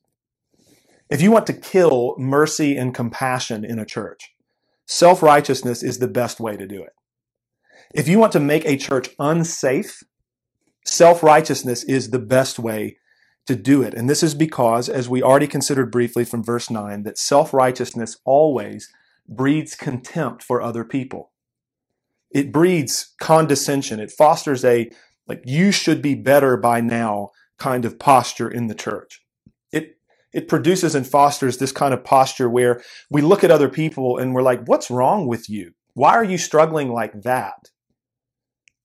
If 1.10 1.22
you 1.22 1.32
want 1.32 1.48
to 1.48 1.54
kill 1.54 2.16
mercy 2.18 2.76
and 2.76 2.94
compassion 2.94 3.64
in 3.64 3.80
a 3.80 3.86
church, 3.86 4.34
self 4.86 5.24
righteousness 5.24 5.82
is 5.82 6.00
the 6.00 6.10
best 6.10 6.42
way 6.42 6.58
to 6.58 6.68
do 6.68 6.84
it. 6.84 6.92
If 7.94 8.10
you 8.10 8.20
want 8.20 8.34
to 8.34 8.40
make 8.42 8.66
a 8.66 8.76
church 8.76 9.12
unsafe, 9.18 10.04
self 10.86 11.24
righteousness 11.24 11.86
is 11.86 12.10
the 12.10 12.20
best 12.20 12.60
way 12.60 12.98
to 13.46 13.56
do 13.56 13.82
it. 13.82 13.94
And 13.94 14.10
this 14.10 14.24
is 14.24 14.36
because, 14.36 14.90
as 14.90 15.08
we 15.08 15.24
already 15.24 15.48
considered 15.48 15.90
briefly 15.90 16.26
from 16.26 16.44
verse 16.44 16.70
9, 16.70 17.04
that 17.04 17.18
self 17.18 17.54
righteousness 17.54 18.18
always 18.26 18.92
breeds 19.26 19.74
contempt 19.74 20.44
for 20.44 20.62
other 20.62 20.84
people 20.84 21.29
it 22.32 22.52
breeds 22.52 23.13
condescension. 23.20 24.00
It 24.00 24.12
fosters 24.12 24.63
a 24.63 24.89
like 25.28 25.42
you 25.46 25.72
should 25.72 26.02
be 26.02 26.15
better 26.15 26.58
by 26.58 26.82
now 26.82 27.30
kind 27.58 27.86
of 27.86 28.00
posture 28.00 28.50
in 28.50 28.68
the 28.68 28.76
church. 28.76 29.22
It 29.72 29.98
it 30.34 30.48
produces 30.48 30.96
and 30.96 31.08
fosters 31.08 31.58
this 31.58 31.72
kind 31.72 31.94
of 31.94 32.04
posture 32.04 32.50
where 32.50 32.82
we 33.10 33.22
look 33.22 33.44
at 33.44 33.52
other 33.52 33.70
people 33.70 34.18
and 34.18 34.34
we're 34.34 34.42
like, 34.42 34.65
what's 34.65 34.92
wrong 34.92 35.28
with 35.28 35.50
you? 35.50 35.72
Why 35.94 36.13
are 36.13 36.24
you 36.24 36.38
struggling 36.38 36.92
like 36.92 37.22
that? 37.24 37.70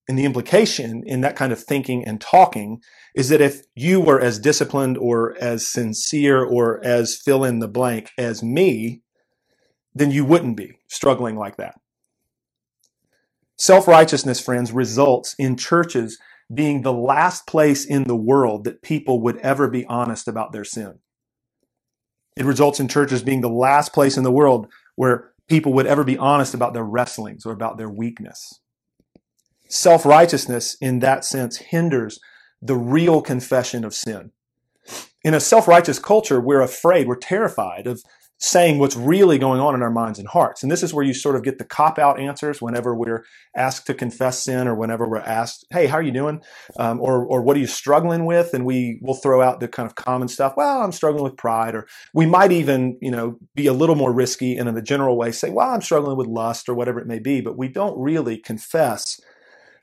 And 0.09 0.19
the 0.19 0.25
implication 0.25 1.03
in 1.07 1.23
that 1.23 1.37
kind 1.37 1.53
of 1.53 1.63
thinking 1.63 2.05
and 2.05 2.21
talking 2.21 2.83
is 3.15 3.31
that 3.31 3.41
if 3.41 3.63
you 3.75 4.01
were 4.01 4.21
as 4.21 4.39
disciplined 4.39 4.99
or 4.99 5.35
as 5.41 5.67
sincere 5.67 6.45
or 6.45 6.85
as 6.85 7.17
fill 7.17 7.45
in 7.45 7.61
the 7.61 7.69
blank 7.69 8.11
as 8.19 8.43
me, 8.43 9.03
then 9.95 10.11
you 10.11 10.25
wouldn't 10.25 10.57
be 10.57 10.79
struggling 10.89 11.37
like 11.37 11.57
that. 11.57 11.77
Self 13.57 13.87
righteousness, 13.87 14.41
friends, 14.41 14.73
results 14.73 15.35
in 15.39 15.57
churches 15.57 16.19
being 16.53 16.83
the 16.83 16.93
last 16.93 17.47
place 17.47 17.85
in 17.85 18.05
the 18.05 18.17
world 18.17 18.65
that 18.65 18.83
people 18.83 19.21
would 19.23 19.39
ever 19.39 19.69
be 19.69 19.85
honest 19.87 20.29
about 20.29 20.53
their 20.53 20.65
sin. 20.65 20.99
It 22.37 22.45
results 22.45 22.81
in 22.81 22.89
churches 22.89 23.23
being 23.23 23.41
the 23.41 23.49
last 23.49 23.93
place 23.93 24.17
in 24.17 24.25
the 24.25 24.33
world 24.33 24.67
where 24.97 25.33
people 25.49 25.73
would 25.75 25.87
ever 25.87 26.05
be 26.05 26.19
honest 26.19 26.53
about 26.53 26.75
their 26.75 26.85
wrestlings 26.85 27.47
or 27.47 27.53
about 27.53 27.79
their 27.79 27.89
weakness. 27.89 28.61
Self 29.69 30.05
righteousness, 30.05 30.77
in 30.81 30.99
that 30.99 31.25
sense, 31.25 31.57
hinders 31.57 32.19
the 32.61 32.77
real 32.77 33.23
confession 33.23 33.85
of 33.85 33.95
sin. 33.95 34.33
In 35.23 35.33
a 35.33 35.41
self 35.41 35.69
righteous 35.69 35.99
culture, 35.99 36.41
we're 36.41 36.61
afraid, 36.61 37.07
we're 37.07 37.17
terrified 37.17 37.87
of 37.87 38.03
saying 38.45 38.79
what's 38.79 38.95
really 38.95 39.39
going 39.39 39.59
on 39.59 39.75
in 39.75 39.81
our 39.81 39.91
minds 39.91 40.19
and 40.19 40.29
hearts. 40.29 40.63
And 40.63 40.71
this 40.71 40.83
is 40.83 40.93
where 40.93 41.05
you 41.05 41.15
sort 41.15 41.35
of 41.35 41.43
get 41.43 41.57
the 41.57 41.65
cop 41.65 41.99
out 41.99 42.21
answers 42.21 42.61
whenever 42.61 42.95
we're 42.95 43.25
asked 43.57 43.87
to 43.87 43.95
confess 43.95 44.45
sin 44.45 44.69
or 44.69 44.75
whenever 44.75 45.09
we're 45.09 45.17
asked, 45.21 45.65
Hey, 45.71 45.87
how 45.87 45.97
are 45.97 46.03
you 46.03 46.13
doing? 46.13 46.43
Um, 46.79 47.01
or, 47.01 47.25
or 47.25 47.41
what 47.41 47.57
are 47.57 47.61
you 47.61 47.67
struggling 47.67 48.27
with? 48.27 48.53
And 48.53 48.67
we 48.67 49.01
will 49.01 49.15
throw 49.15 49.41
out 49.41 49.61
the 49.61 49.69
kind 49.69 49.87
of 49.87 49.95
common 49.95 50.29
stuff. 50.29 50.53
Well, 50.59 50.83
I'm 50.83 50.93
struggling 50.93 51.25
with 51.25 51.39
pride. 51.39 51.75
Or 51.75 51.87
we 52.13 52.27
might 52.27 52.53
even, 52.53 52.99
you 53.01 53.11
know, 53.11 53.39
be 53.55 53.67
a 53.67 53.73
little 53.73 53.97
more 53.97 54.13
risky 54.13 54.59
and 54.59 54.69
in 54.69 54.77
a 54.77 54.83
general 54.83 55.17
way 55.17 55.33
say, 55.33 55.49
well, 55.49 55.71
I'm 55.71 55.81
struggling 55.81 56.19
with 56.19 56.27
lust 56.27 56.69
or 56.69 56.75
whatever 56.75 57.01
it 57.01 57.07
may 57.07 57.21
be. 57.21 57.41
But 57.41 57.57
we 57.57 57.69
don't 57.69 57.99
really 57.99 58.37
confess 58.37 59.19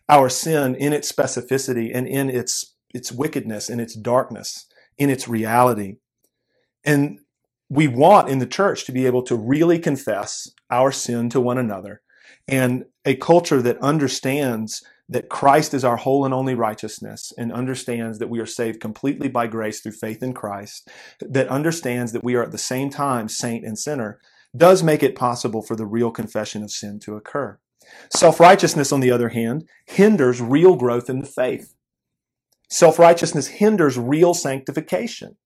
our 0.07 0.29
sin 0.29 0.75
in 0.75 0.93
its 0.93 1.11
specificity 1.11 1.89
and 1.91 2.07
in 2.07 2.29
its, 2.29 2.75
its 2.93 3.11
wickedness 3.11 3.69
and 3.69 3.81
its 3.81 3.95
darkness, 3.95 4.67
in 4.99 5.09
its 5.09 5.27
reality. 5.27 5.95
And 6.85 7.17
we 7.71 7.87
want 7.87 8.27
in 8.27 8.39
the 8.39 8.45
church 8.45 8.83
to 8.83 8.91
be 8.91 9.05
able 9.05 9.23
to 9.23 9.33
really 9.33 9.79
confess 9.79 10.49
our 10.69 10.91
sin 10.91 11.29
to 11.29 11.39
one 11.39 11.57
another 11.57 12.01
and 12.45 12.83
a 13.05 13.15
culture 13.15 13.61
that 13.61 13.77
understands 13.77 14.83
that 15.07 15.29
Christ 15.29 15.73
is 15.73 15.85
our 15.85 15.95
whole 15.95 16.25
and 16.25 16.33
only 16.33 16.53
righteousness 16.53 17.31
and 17.37 17.49
understands 17.53 18.19
that 18.19 18.29
we 18.29 18.41
are 18.41 18.45
saved 18.45 18.81
completely 18.81 19.29
by 19.29 19.47
grace 19.47 19.79
through 19.79 19.93
faith 19.93 20.21
in 20.21 20.33
Christ, 20.33 20.89
that 21.21 21.47
understands 21.47 22.11
that 22.11 22.25
we 22.25 22.35
are 22.35 22.43
at 22.43 22.51
the 22.51 22.57
same 22.57 22.89
time 22.89 23.29
saint 23.29 23.65
and 23.65 23.79
sinner, 23.79 24.19
does 24.55 24.83
make 24.83 25.01
it 25.01 25.15
possible 25.15 25.61
for 25.61 25.77
the 25.77 25.85
real 25.85 26.11
confession 26.11 26.63
of 26.63 26.71
sin 26.71 26.99
to 26.99 27.15
occur. 27.15 27.57
Self 28.09 28.41
righteousness, 28.41 28.91
on 28.91 28.99
the 28.99 29.11
other 29.11 29.29
hand, 29.29 29.63
hinders 29.85 30.41
real 30.41 30.75
growth 30.75 31.09
in 31.09 31.19
the 31.19 31.25
faith. 31.25 31.73
Self 32.69 32.99
righteousness 32.99 33.47
hinders 33.47 33.97
real 33.97 34.33
sanctification 34.33 35.37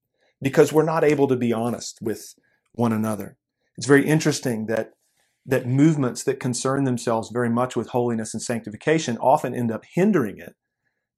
because 0.42 0.74
we're 0.74 0.84
not 0.84 1.04
able 1.04 1.28
to 1.28 1.36
be 1.36 1.54
honest 1.54 2.00
with 2.02 2.36
one 2.74 2.94
another. 2.94 3.38
It's 3.78 3.88
very 3.88 4.06
interesting 4.08 4.68
that 4.68 4.92
that 5.46 5.68
movements 5.68 6.24
that 6.24 6.40
concern 6.40 6.86
themselves 6.86 7.30
very 7.32 7.50
much 7.50 7.76
with 7.76 7.90
holiness 7.90 8.34
and 8.34 8.42
sanctification 8.42 9.18
often 9.20 9.54
end 9.54 9.72
up 9.72 9.86
hindering 9.94 10.40
it 10.40 10.56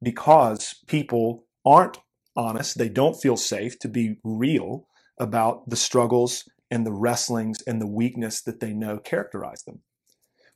because 0.01 0.75
people 0.87 1.45
aren't 1.65 1.97
honest, 2.35 2.77
they 2.77 2.89
don't 2.89 3.19
feel 3.19 3.37
safe 3.37 3.79
to 3.79 3.87
be 3.87 4.17
real 4.23 4.87
about 5.19 5.69
the 5.69 5.75
struggles 5.75 6.43
and 6.69 6.85
the 6.85 6.93
wrestlings 6.93 7.61
and 7.65 7.81
the 7.81 7.87
weakness 7.87 8.41
that 8.41 8.59
they 8.59 8.73
know 8.73 8.97
characterize 8.97 9.63
them. 9.63 9.81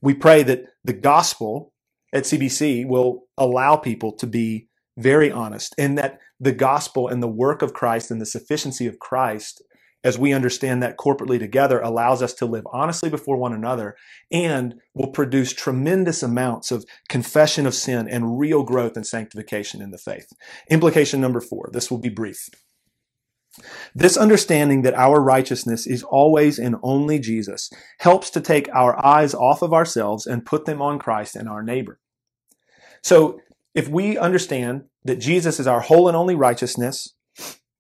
We 0.02 0.14
pray 0.14 0.44
that 0.44 0.66
the 0.84 0.94
gospel 0.94 1.74
at 2.14 2.24
CBC 2.24 2.88
will 2.88 3.24
allow 3.38 3.78
people 3.78 4.12
to 4.18 4.28
be 4.28 4.68
very 4.98 5.32
honest 5.32 5.74
in 5.78 5.96
that 5.96 6.20
the 6.40 6.52
gospel 6.52 7.08
and 7.08 7.22
the 7.22 7.28
work 7.28 7.62
of 7.62 7.74
Christ 7.74 8.12
and 8.12 8.22
the 8.22 8.26
sufficiency 8.26 8.88
of 8.88 9.00
Christ 9.00 9.62
as 10.04 10.18
we 10.18 10.34
understand 10.34 10.82
that 10.82 10.98
corporately 10.98 11.38
together 11.38 11.80
allows 11.80 12.24
us 12.24 12.34
to 12.34 12.46
live 12.46 12.66
honestly 12.74 13.10
before 13.10 13.38
one 13.38 13.54
another 13.54 13.96
and 14.32 14.76
will 14.96 15.12
produce 15.12 15.54
tremendous 15.54 16.24
amounts 16.24 16.72
of 16.72 16.86
confession 17.08 17.68
of 17.68 17.76
sin 17.76 18.08
and 18.08 18.40
real 18.40 18.64
growth 18.64 18.96
and 18.96 19.06
sanctification 19.06 19.82
in 19.82 19.92
the 19.92 19.98
faith. 19.98 20.28
Implication 20.70 21.22
number 21.22 21.40
four. 21.40 21.70
This 21.72 21.92
will 21.92 22.00
be 22.00 22.10
brief. 22.10 22.50
This 23.94 24.18
understanding 24.18 24.82
that 24.84 24.94
our 24.94 25.22
righteousness 25.22 25.86
is 25.86 26.04
always 26.04 26.58
and 26.58 26.78
only 26.82 27.20
Jesus 27.20 27.70
helps 28.00 28.30
to 28.32 28.42
take 28.42 28.70
our 28.74 29.04
eyes 29.06 29.34
off 29.34 29.62
of 29.62 29.74
ourselves 29.74 30.26
and 30.26 30.46
put 30.46 30.66
them 30.66 30.82
on 30.82 31.00
Christ 31.00 31.36
and 31.36 31.50
our 31.50 31.62
neighbor. 31.62 32.00
So 33.04 33.40
if 33.74 33.88
we 33.88 34.18
understand 34.18 34.84
that 35.04 35.20
Jesus 35.20 35.60
is 35.60 35.68
our 35.68 35.82
whole 35.82 36.08
and 36.08 36.18
only 36.18 36.36
righteousness, 36.36 37.14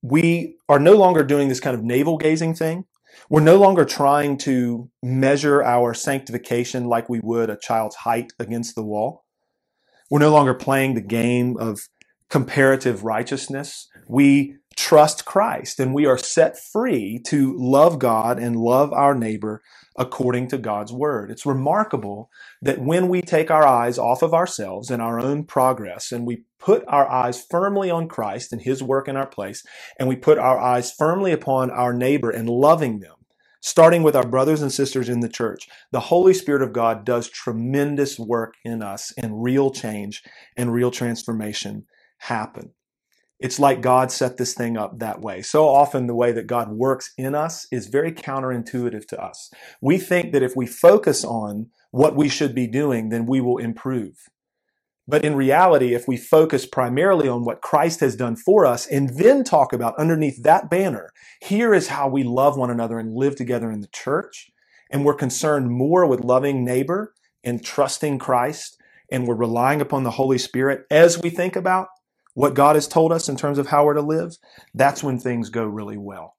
we 0.01 0.57
are 0.67 0.79
no 0.79 0.93
longer 0.93 1.23
doing 1.23 1.49
this 1.49 1.59
kind 1.59 1.75
of 1.75 1.83
navel 1.83 2.17
gazing 2.17 2.55
thing. 2.55 2.85
We're 3.29 3.41
no 3.41 3.57
longer 3.57 3.85
trying 3.85 4.37
to 4.39 4.89
measure 5.03 5.63
our 5.63 5.93
sanctification 5.93 6.85
like 6.85 7.09
we 7.09 7.19
would 7.21 7.49
a 7.49 7.57
child's 7.57 7.97
height 7.97 8.33
against 8.39 8.75
the 8.75 8.83
wall. 8.83 9.25
We're 10.09 10.19
no 10.19 10.31
longer 10.31 10.53
playing 10.53 10.95
the 10.95 11.01
game 11.01 11.57
of 11.57 11.81
comparative 12.29 13.03
righteousness. 13.03 13.87
We 14.07 14.57
trust 14.81 15.25
Christ 15.25 15.79
and 15.79 15.93
we 15.93 16.07
are 16.07 16.17
set 16.17 16.57
free 16.57 17.21
to 17.27 17.55
love 17.55 17.99
God 17.99 18.39
and 18.39 18.55
love 18.55 18.91
our 18.91 19.13
neighbor 19.13 19.61
according 19.95 20.47
to 20.47 20.57
God's 20.57 20.91
word. 20.91 21.29
It's 21.29 21.45
remarkable 21.45 22.31
that 22.63 22.81
when 22.81 23.07
we 23.07 23.21
take 23.21 23.51
our 23.51 23.65
eyes 23.65 23.99
off 23.99 24.23
of 24.23 24.33
ourselves 24.33 24.89
and 24.89 24.99
our 24.99 25.19
own 25.19 25.43
progress 25.43 26.11
and 26.11 26.25
we 26.25 26.45
put 26.57 26.83
our 26.87 27.07
eyes 27.07 27.45
firmly 27.47 27.91
on 27.91 28.07
Christ 28.07 28.51
and 28.51 28.59
his 28.63 28.81
work 28.81 29.07
in 29.07 29.15
our 29.15 29.27
place 29.27 29.63
and 29.99 30.09
we 30.09 30.15
put 30.15 30.39
our 30.39 30.57
eyes 30.59 30.91
firmly 30.91 31.31
upon 31.31 31.69
our 31.69 31.93
neighbor 31.93 32.31
and 32.31 32.49
loving 32.49 33.01
them, 33.01 33.17
starting 33.61 34.01
with 34.01 34.15
our 34.15 34.27
brothers 34.27 34.63
and 34.63 34.73
sisters 34.73 35.09
in 35.09 35.19
the 35.19 35.29
church, 35.29 35.69
the 35.91 35.99
Holy 35.99 36.33
Spirit 36.33 36.63
of 36.63 36.73
God 36.73 37.05
does 37.05 37.29
tremendous 37.29 38.17
work 38.17 38.55
in 38.65 38.81
us 38.81 39.13
and 39.15 39.43
real 39.43 39.69
change 39.69 40.23
and 40.57 40.73
real 40.73 40.89
transformation 40.89 41.85
happen. 42.17 42.73
It's 43.41 43.59
like 43.59 43.81
God 43.81 44.11
set 44.11 44.37
this 44.37 44.53
thing 44.53 44.77
up 44.77 44.99
that 44.99 45.19
way. 45.19 45.41
So 45.41 45.67
often, 45.67 46.05
the 46.05 46.15
way 46.15 46.31
that 46.31 46.45
God 46.45 46.71
works 46.71 47.11
in 47.17 47.33
us 47.33 47.65
is 47.71 47.87
very 47.87 48.11
counterintuitive 48.11 49.07
to 49.07 49.21
us. 49.21 49.49
We 49.81 49.97
think 49.97 50.31
that 50.31 50.43
if 50.43 50.55
we 50.55 50.67
focus 50.67 51.25
on 51.25 51.71
what 51.89 52.15
we 52.15 52.29
should 52.29 52.53
be 52.53 52.67
doing, 52.67 53.09
then 53.09 53.25
we 53.25 53.41
will 53.41 53.57
improve. 53.57 54.13
But 55.07 55.25
in 55.25 55.35
reality, 55.35 55.95
if 55.95 56.07
we 56.07 56.17
focus 56.17 56.67
primarily 56.67 57.27
on 57.27 57.43
what 57.43 57.61
Christ 57.61 57.99
has 58.01 58.15
done 58.15 58.35
for 58.35 58.65
us 58.65 58.85
and 58.85 59.17
then 59.17 59.43
talk 59.43 59.73
about 59.73 59.97
underneath 59.97 60.43
that 60.43 60.69
banner, 60.69 61.11
here 61.41 61.73
is 61.73 61.87
how 61.87 62.07
we 62.07 62.23
love 62.23 62.57
one 62.57 62.69
another 62.69 62.99
and 62.99 63.15
live 63.15 63.35
together 63.35 63.71
in 63.71 63.81
the 63.81 63.89
church, 63.91 64.51
and 64.91 65.03
we're 65.03 65.15
concerned 65.15 65.71
more 65.71 66.05
with 66.05 66.23
loving 66.23 66.63
neighbor 66.63 67.15
and 67.43 67.65
trusting 67.65 68.19
Christ, 68.19 68.77
and 69.11 69.27
we're 69.27 69.35
relying 69.35 69.81
upon 69.81 70.03
the 70.03 70.11
Holy 70.11 70.37
Spirit 70.37 70.85
as 70.91 71.19
we 71.19 71.31
think 71.31 71.55
about 71.55 71.87
what 72.33 72.53
God 72.53 72.75
has 72.75 72.87
told 72.87 73.11
us 73.11 73.29
in 73.29 73.35
terms 73.37 73.57
of 73.57 73.67
how 73.67 73.85
we're 73.85 73.95
to 73.95 74.01
live, 74.01 74.37
that's 74.73 75.03
when 75.03 75.19
things 75.19 75.49
go 75.49 75.65
really 75.65 75.97
well. 75.97 76.35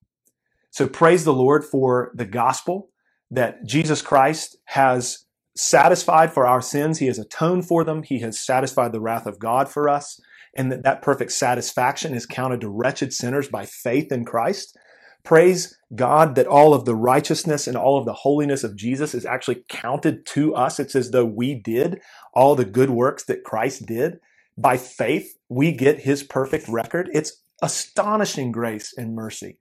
So 0.70 0.86
praise 0.88 1.24
the 1.24 1.34
Lord 1.34 1.64
for 1.64 2.12
the 2.14 2.24
gospel 2.24 2.90
that 3.30 3.64
Jesus 3.66 4.02
Christ 4.02 4.56
has 4.66 5.26
satisfied 5.56 6.32
for 6.32 6.46
our 6.46 6.62
sins. 6.62 6.98
He 6.98 7.06
has 7.06 7.18
atoned 7.18 7.66
for 7.66 7.84
them. 7.84 8.02
He 8.02 8.20
has 8.20 8.40
satisfied 8.40 8.92
the 8.92 9.00
wrath 9.00 9.26
of 9.26 9.38
God 9.38 9.68
for 9.68 9.88
us. 9.88 10.20
And 10.56 10.72
that 10.72 10.84
that 10.84 11.02
perfect 11.02 11.32
satisfaction 11.32 12.14
is 12.14 12.26
counted 12.26 12.60
to 12.62 12.70
wretched 12.70 13.12
sinners 13.12 13.48
by 13.48 13.66
faith 13.66 14.12
in 14.12 14.24
Christ. 14.24 14.76
Praise 15.24 15.78
God 15.94 16.34
that 16.36 16.46
all 16.46 16.74
of 16.74 16.84
the 16.84 16.96
righteousness 16.96 17.66
and 17.66 17.76
all 17.76 17.98
of 17.98 18.06
the 18.06 18.12
holiness 18.14 18.64
of 18.64 18.76
Jesus 18.76 19.14
is 19.14 19.26
actually 19.26 19.64
counted 19.68 20.26
to 20.26 20.54
us. 20.54 20.80
It's 20.80 20.96
as 20.96 21.10
though 21.10 21.24
we 21.26 21.54
did 21.54 22.00
all 22.34 22.54
the 22.54 22.64
good 22.64 22.90
works 22.90 23.24
that 23.24 23.44
Christ 23.44 23.86
did 23.86 24.20
by 24.56 24.76
faith, 24.76 25.36
we 25.48 25.72
get 25.72 26.00
his 26.00 26.22
perfect 26.22 26.68
record. 26.68 27.08
It's 27.12 27.42
astonishing 27.62 28.52
grace 28.52 28.92
and 28.96 29.14
mercy. 29.14 29.58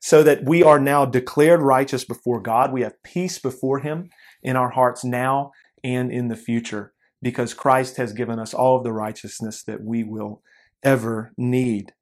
So 0.00 0.22
that 0.24 0.44
we 0.44 0.62
are 0.62 0.80
now 0.80 1.04
declared 1.04 1.62
righteous 1.62 2.04
before 2.04 2.40
God. 2.40 2.72
We 2.72 2.82
have 2.82 3.02
peace 3.04 3.38
before 3.38 3.78
him 3.78 4.10
in 4.42 4.56
our 4.56 4.70
hearts 4.70 5.04
now 5.04 5.52
and 5.84 6.10
in 6.10 6.28
the 6.28 6.36
future 6.36 6.92
because 7.20 7.54
Christ 7.54 7.96
has 7.98 8.12
given 8.12 8.40
us 8.40 8.52
all 8.52 8.76
of 8.76 8.82
the 8.82 8.92
righteousness 8.92 9.62
that 9.62 9.82
we 9.84 10.02
will 10.02 10.42
ever 10.82 11.32
need. 11.36 11.92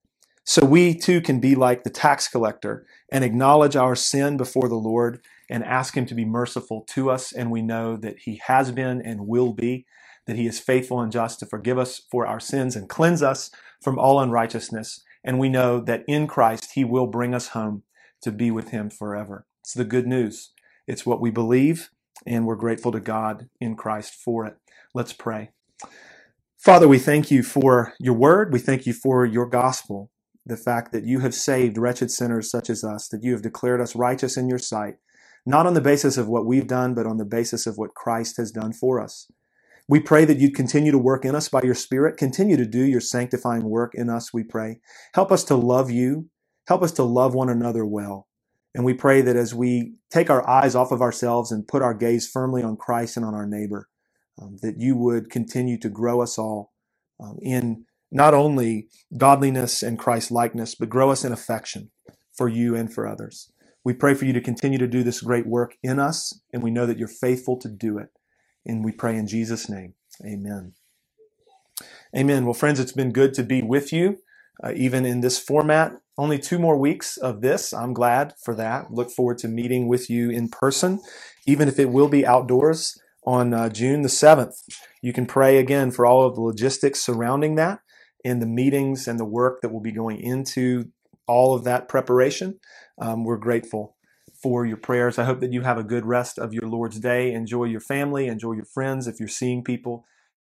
So 0.44 0.64
we 0.64 0.94
too 0.94 1.20
can 1.20 1.40
be 1.40 1.54
like 1.54 1.84
the 1.84 1.90
tax 1.90 2.26
collector 2.26 2.86
and 3.12 3.22
acknowledge 3.22 3.76
our 3.76 3.94
sin 3.94 4.36
before 4.36 4.68
the 4.68 4.74
Lord 4.76 5.20
and 5.50 5.62
ask 5.62 5.94
him 5.96 6.06
to 6.06 6.14
be 6.14 6.24
merciful 6.24 6.84
to 6.88 7.10
us. 7.10 7.32
And 7.32 7.50
we 7.50 7.60
know 7.60 7.96
that 7.98 8.20
he 8.20 8.40
has 8.46 8.72
been 8.72 9.02
and 9.02 9.26
will 9.26 9.52
be 9.52 9.84
that 10.30 10.36
he 10.36 10.46
is 10.46 10.60
faithful 10.60 11.00
and 11.00 11.10
just 11.10 11.40
to 11.40 11.46
forgive 11.46 11.76
us 11.76 12.02
for 12.08 12.24
our 12.24 12.38
sins 12.38 12.76
and 12.76 12.88
cleanse 12.88 13.20
us 13.20 13.50
from 13.82 13.98
all 13.98 14.20
unrighteousness. 14.20 15.02
And 15.24 15.40
we 15.40 15.48
know 15.48 15.80
that 15.80 16.04
in 16.06 16.28
Christ 16.28 16.70
he 16.74 16.84
will 16.84 17.08
bring 17.08 17.34
us 17.34 17.48
home 17.48 17.82
to 18.22 18.30
be 18.30 18.52
with 18.52 18.68
him 18.68 18.90
forever. 18.90 19.44
It's 19.60 19.74
the 19.74 19.84
good 19.84 20.06
news. 20.06 20.52
It's 20.86 21.04
what 21.04 21.20
we 21.20 21.30
believe, 21.30 21.90
and 22.24 22.46
we're 22.46 22.54
grateful 22.54 22.92
to 22.92 23.00
God 23.00 23.48
in 23.60 23.74
Christ 23.74 24.14
for 24.14 24.46
it. 24.46 24.56
Let's 24.94 25.12
pray. 25.12 25.50
Father, 26.56 26.86
we 26.86 27.00
thank 27.00 27.32
you 27.32 27.42
for 27.42 27.94
your 27.98 28.14
word. 28.14 28.52
We 28.52 28.60
thank 28.60 28.86
you 28.86 28.92
for 28.92 29.26
your 29.26 29.46
gospel, 29.46 30.12
the 30.46 30.56
fact 30.56 30.92
that 30.92 31.02
you 31.02 31.18
have 31.20 31.34
saved 31.34 31.76
wretched 31.76 32.12
sinners 32.12 32.48
such 32.48 32.70
as 32.70 32.84
us, 32.84 33.08
that 33.08 33.24
you 33.24 33.32
have 33.32 33.42
declared 33.42 33.80
us 33.80 33.96
righteous 33.96 34.36
in 34.36 34.48
your 34.48 34.58
sight, 34.60 34.94
not 35.44 35.66
on 35.66 35.74
the 35.74 35.80
basis 35.80 36.16
of 36.16 36.28
what 36.28 36.46
we've 36.46 36.68
done, 36.68 36.94
but 36.94 37.06
on 37.06 37.16
the 37.16 37.24
basis 37.24 37.66
of 37.66 37.78
what 37.78 37.94
Christ 37.94 38.36
has 38.36 38.52
done 38.52 38.72
for 38.72 39.00
us. 39.00 39.26
We 39.90 39.98
pray 39.98 40.24
that 40.24 40.38
you'd 40.38 40.54
continue 40.54 40.92
to 40.92 40.98
work 40.98 41.24
in 41.24 41.34
us 41.34 41.48
by 41.48 41.62
your 41.62 41.74
Spirit. 41.74 42.16
Continue 42.16 42.56
to 42.56 42.64
do 42.64 42.84
your 42.84 43.00
sanctifying 43.00 43.64
work 43.64 43.90
in 43.92 44.08
us, 44.08 44.32
we 44.32 44.44
pray. 44.44 44.78
Help 45.14 45.32
us 45.32 45.42
to 45.44 45.56
love 45.56 45.90
you. 45.90 46.30
Help 46.68 46.84
us 46.84 46.92
to 46.92 47.02
love 47.02 47.34
one 47.34 47.48
another 47.48 47.84
well. 47.84 48.28
And 48.72 48.84
we 48.84 48.94
pray 48.94 49.20
that 49.20 49.34
as 49.34 49.52
we 49.52 49.94
take 50.08 50.30
our 50.30 50.48
eyes 50.48 50.76
off 50.76 50.92
of 50.92 51.02
ourselves 51.02 51.50
and 51.50 51.66
put 51.66 51.82
our 51.82 51.92
gaze 51.92 52.28
firmly 52.28 52.62
on 52.62 52.76
Christ 52.76 53.16
and 53.16 53.26
on 53.26 53.34
our 53.34 53.48
neighbor, 53.48 53.88
um, 54.40 54.58
that 54.62 54.76
you 54.78 54.94
would 54.94 55.28
continue 55.28 55.76
to 55.80 55.88
grow 55.88 56.22
us 56.22 56.38
all 56.38 56.72
um, 57.18 57.38
in 57.42 57.84
not 58.12 58.32
only 58.32 58.86
godliness 59.18 59.82
and 59.82 59.98
Christ 59.98 60.30
likeness, 60.30 60.76
but 60.76 60.88
grow 60.88 61.10
us 61.10 61.24
in 61.24 61.32
affection 61.32 61.90
for 62.32 62.48
you 62.48 62.76
and 62.76 62.94
for 62.94 63.08
others. 63.08 63.50
We 63.84 63.94
pray 63.94 64.14
for 64.14 64.24
you 64.24 64.34
to 64.34 64.40
continue 64.40 64.78
to 64.78 64.86
do 64.86 65.02
this 65.02 65.20
great 65.20 65.48
work 65.48 65.74
in 65.82 65.98
us, 65.98 66.40
and 66.52 66.62
we 66.62 66.70
know 66.70 66.86
that 66.86 66.96
you're 66.96 67.08
faithful 67.08 67.58
to 67.58 67.68
do 67.68 67.98
it. 67.98 68.10
And 68.66 68.84
we 68.84 68.92
pray 68.92 69.16
in 69.16 69.26
Jesus' 69.26 69.68
name. 69.68 69.94
Amen. 70.24 70.74
Amen. 72.16 72.44
Well, 72.44 72.54
friends, 72.54 72.80
it's 72.80 72.92
been 72.92 73.12
good 73.12 73.34
to 73.34 73.44
be 73.44 73.62
with 73.62 73.92
you, 73.92 74.18
uh, 74.64 74.72
even 74.74 75.06
in 75.06 75.20
this 75.20 75.38
format. 75.38 75.92
Only 76.18 76.40
two 76.40 76.58
more 76.58 76.76
weeks 76.76 77.16
of 77.16 77.40
this. 77.40 77.72
I'm 77.72 77.94
glad 77.94 78.34
for 78.44 78.54
that. 78.56 78.92
Look 78.92 79.10
forward 79.12 79.38
to 79.38 79.48
meeting 79.48 79.86
with 79.88 80.10
you 80.10 80.28
in 80.30 80.48
person, 80.48 81.00
even 81.46 81.68
if 81.68 81.78
it 81.78 81.90
will 81.90 82.08
be 82.08 82.26
outdoors 82.26 83.00
on 83.24 83.54
uh, 83.54 83.68
June 83.68 84.02
the 84.02 84.08
7th. 84.08 84.54
You 85.02 85.12
can 85.12 85.26
pray 85.26 85.58
again 85.58 85.92
for 85.92 86.04
all 86.04 86.26
of 86.26 86.34
the 86.34 86.40
logistics 86.40 87.00
surrounding 87.00 87.54
that 87.56 87.78
and 88.24 88.42
the 88.42 88.46
meetings 88.46 89.06
and 89.06 89.20
the 89.20 89.24
work 89.24 89.62
that 89.62 89.72
will 89.72 89.80
be 89.80 89.92
going 89.92 90.20
into 90.20 90.86
all 91.28 91.54
of 91.54 91.62
that 91.64 91.88
preparation. 91.88 92.58
Um, 93.00 93.24
we're 93.24 93.38
grateful 93.38 93.96
for 94.42 94.66
your 94.66 94.76
prayers. 94.76 95.18
I 95.18 95.24
hope 95.24 95.40
that 95.40 95.52
you 95.52 95.62
have 95.62 95.78
a 95.78 95.84
good 95.84 96.06
rest 96.06 96.38
of 96.38 96.54
your 96.54 96.68
Lord's 96.68 96.98
day. 96.98 97.32
Enjoy 97.32 97.64
your 97.64 97.80
family, 97.80 98.26
enjoy 98.26 98.52
your 98.52 98.64
friends 98.64 99.06
if 99.06 99.18
you're 99.18 99.28
seeing 99.28 99.62
people. 99.62 100.06